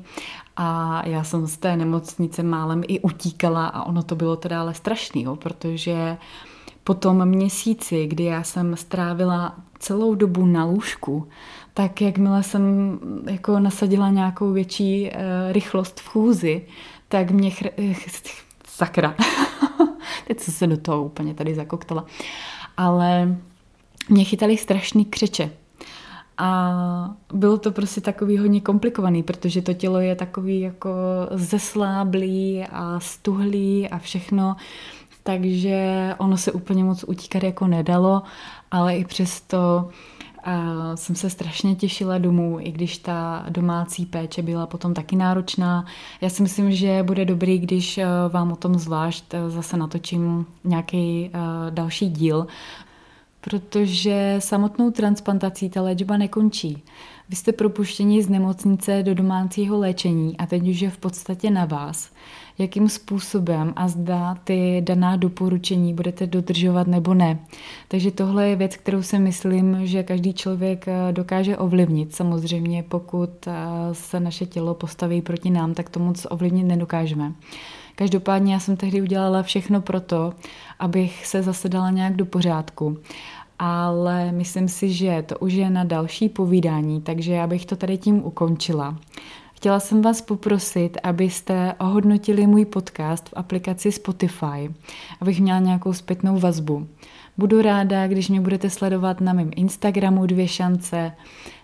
a 0.57 1.03
já 1.07 1.25
jsem 1.25 1.47
z 1.47 1.57
té 1.57 1.77
nemocnice 1.77 2.43
málem 2.43 2.83
i 2.89 3.01
utíkala 3.01 3.67
a 3.67 3.85
ono 3.85 4.03
to 4.03 4.17
bylo 4.17 4.37
teda 4.37 4.61
ale 4.61 4.75
strašný, 4.75 5.23
jo, 5.23 5.37
protože 5.37 6.17
po 6.85 6.95
tom 6.95 7.25
měsíci, 7.25 8.07
kdy 8.07 8.25
já 8.25 8.43
jsem 8.43 8.77
strávila 8.77 9.57
celou 9.79 10.15
dobu 10.15 10.47
na 10.47 10.65
lůžku, 10.65 11.29
tak 11.75 12.01
jakmile 12.01 12.43
jsem 12.43 12.63
jako 13.31 13.59
nasadila 13.59 14.11
nějakou 14.11 14.53
větší 14.53 15.11
uh, 15.11 15.53
rychlost 15.53 16.01
v 16.01 16.09
chůzi, 16.09 16.67
tak 17.09 17.31
mě 17.31 17.51
chr- 17.51 18.21
sakra. 18.69 19.15
Teď 20.27 20.41
jsem 20.41 20.55
se 20.55 20.67
do 20.67 20.77
toho 20.77 21.05
úplně 21.05 21.35
tady 21.35 21.55
zakoktala. 21.55 22.05
Ale 22.77 23.37
mě 24.09 24.25
chytali 24.25 24.57
strašný 24.57 25.05
křeče. 25.05 25.51
A 26.39 26.71
bylo 27.33 27.59
to 27.59 27.73
prostě 27.73 28.01
takový 28.01 28.39
hodně 28.39 28.61
komplikovaný, 28.61 29.23
protože 29.23 29.63
to 29.63 29.75
tělo 29.75 30.01
je 30.01 30.17
takový 30.17 30.61
jako 30.61 30.91
zesláblý 31.31 32.65
a 32.73 33.01
stuhlý 33.01 33.89
a 33.89 33.99
všechno. 33.99 34.57
Takže 35.23 36.15
ono 36.19 36.37
se 36.37 36.53
úplně 36.53 36.85
moc 36.85 37.05
utíkat 37.09 37.43
jako 37.43 37.67
nedalo, 37.67 38.23
ale 38.71 38.97
i 38.97 39.05
přesto 39.05 39.89
a 40.45 40.97
jsem 40.97 41.17
se 41.17 41.31
strašně 41.31 41.75
těšila 41.75 42.19
domů, 42.19 42.59
i 42.61 42.73
když 42.73 42.99
ta 42.99 43.47
domácí 43.49 44.07
péče 44.07 44.43
byla 44.43 44.67
potom 44.67 44.95
taky 44.95 45.17
náročná. 45.17 45.85
Já 46.21 46.31
si 46.31 46.43
myslím, 46.43 46.73
že 46.73 47.03
bude 47.03 47.25
dobrý, 47.25 47.59
když 47.59 48.01
vám 48.29 48.53
o 48.53 48.57
tom 48.57 48.75
zvlášť 48.75 49.35
zase 49.49 49.77
natočím 49.77 50.47
nějaký 50.65 51.31
další 51.71 52.09
díl, 52.09 52.47
protože 53.41 54.37
samotnou 54.39 54.91
transplantací 54.91 55.71
ta 55.71 55.83
léčba 55.83 56.17
nekončí. 56.17 56.83
Vy 57.31 57.37
jste 57.37 57.53
propuštěni 57.53 58.23
z 58.23 58.29
nemocnice 58.29 59.03
do 59.03 59.15
domácího 59.15 59.79
léčení 59.79 60.37
a 60.37 60.47
teď 60.47 60.69
už 60.69 60.81
je 60.81 60.91
v 60.91 60.99
podstatě 60.99 61.51
na 61.51 61.65
vás, 61.65 62.11
jakým 62.59 62.89
způsobem 62.89 63.73
a 63.77 63.89
zda 63.89 64.35
ty 64.45 64.83
daná 64.85 65.17
doporučení 65.17 65.95
budete 65.95 66.27
dodržovat 66.27 66.87
nebo 66.87 67.15
ne. 67.15 67.39
Takže 67.89 68.11
tohle 68.11 68.49
je 68.49 68.57
věc, 68.57 68.77
kterou 68.77 69.03
si 69.03 69.19
myslím, 69.19 69.87
že 69.87 70.03
každý 70.03 70.33
člověk 70.35 70.89
eh, 70.89 71.13
dokáže 71.13 71.57
ovlivnit. 71.57 72.15
Samozřejmě, 72.15 72.83
pokud 72.83 73.47
eh, 73.47 73.55
se 73.93 74.21
naše 74.21 74.47
tělo 74.47 74.75
postaví 74.75 75.23
proti 75.23 75.51
nám, 75.51 75.75
tak 75.75 75.89
to 75.89 76.01
moc 76.01 76.27
ovlivnit 76.31 76.67
nedokážeme. 76.67 77.33
Každopádně 77.95 78.53
já 78.53 78.61
jsem 78.61 78.77
tehdy 78.77 79.03
udělala 79.03 79.43
všechno 79.43 79.81
pro 79.81 80.01
to, 80.01 80.33
abych 80.79 81.27
se 81.27 81.43
zase 81.43 81.69
dala 81.69 81.91
nějak 81.91 82.17
do 82.17 82.27
pořádku. 82.27 82.99
Ale 83.59 84.33
myslím 84.33 84.69
si, 84.69 84.93
že 84.93 85.23
to 85.23 85.39
už 85.39 85.53
je 85.53 85.71
na 85.71 85.85
další 85.85 86.29
povídání, 86.29 87.01
takže 87.01 87.33
já 87.33 87.47
bych 87.47 87.67
to 87.67 87.77
tady 87.77 87.99
tím 87.99 88.25
ukončila. 88.25 88.97
Chtěla 89.59 89.81
jsem 89.81 90.03
vás 90.03 90.21
poprosit, 90.21 90.99
abyste 91.03 91.75
ohodnotili 91.81 92.47
můj 92.47 92.65
podcast 92.65 93.29
v 93.29 93.33
aplikaci 93.37 93.93
Spotify, 93.93 94.71
abych 95.21 95.41
měla 95.41 95.59
nějakou 95.59 95.93
zpětnou 95.93 96.39
vazbu. 96.39 96.87
Budu 97.39 97.63
ráda, 97.63 98.07
když 98.07 98.29
mě 98.29 98.41
budete 98.41 98.71
sledovat 98.71 99.21
na 99.21 99.33
mém 99.33 99.51
Instagramu 99.57 100.27
Dvě 100.27 100.49
šance, 100.49 101.13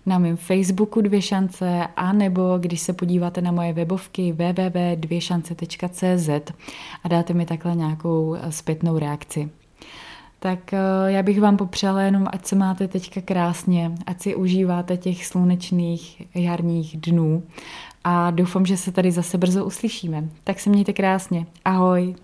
na 0.06 0.18
mém 0.18 0.36
Facebooku 0.36 1.00
Dvě 1.00 1.22
šance 1.22 1.86
a 1.96 2.12
nebo 2.12 2.58
když 2.58 2.80
se 2.80 2.92
podíváte 2.92 3.40
na 3.40 3.52
moje 3.52 3.72
webovky 3.72 4.32
www.dvěšance.cz 4.32 6.28
a 7.04 7.08
dáte 7.08 7.34
mi 7.34 7.46
takhle 7.46 7.74
nějakou 7.74 8.34
eh, 8.34 8.52
zpětnou 8.52 8.98
reakci. 8.98 9.50
Tak 10.44 10.72
eh, 10.72 10.78
já 11.06 11.22
bych 11.22 11.40
vám 11.40 11.56
popřála 11.56 12.02
jenom, 12.02 12.26
ať 12.32 12.46
se 12.46 12.56
máte 12.56 12.88
teďka 12.88 13.20
krásně, 13.20 13.92
ať 14.06 14.20
si 14.20 14.34
užíváte 14.34 14.96
těch 14.96 15.26
slunečných 15.26 16.22
jarních 16.34 16.96
dnů 16.96 17.42
a 18.04 18.30
doufám, 18.30 18.66
že 18.66 18.76
se 18.76 18.92
tady 18.92 19.12
zase 19.12 19.38
brzo 19.38 19.64
uslyšíme. 19.64 20.28
Tak 20.44 20.60
se 20.60 20.70
mějte 20.70 20.92
krásně. 20.92 21.46
Ahoj! 21.64 22.14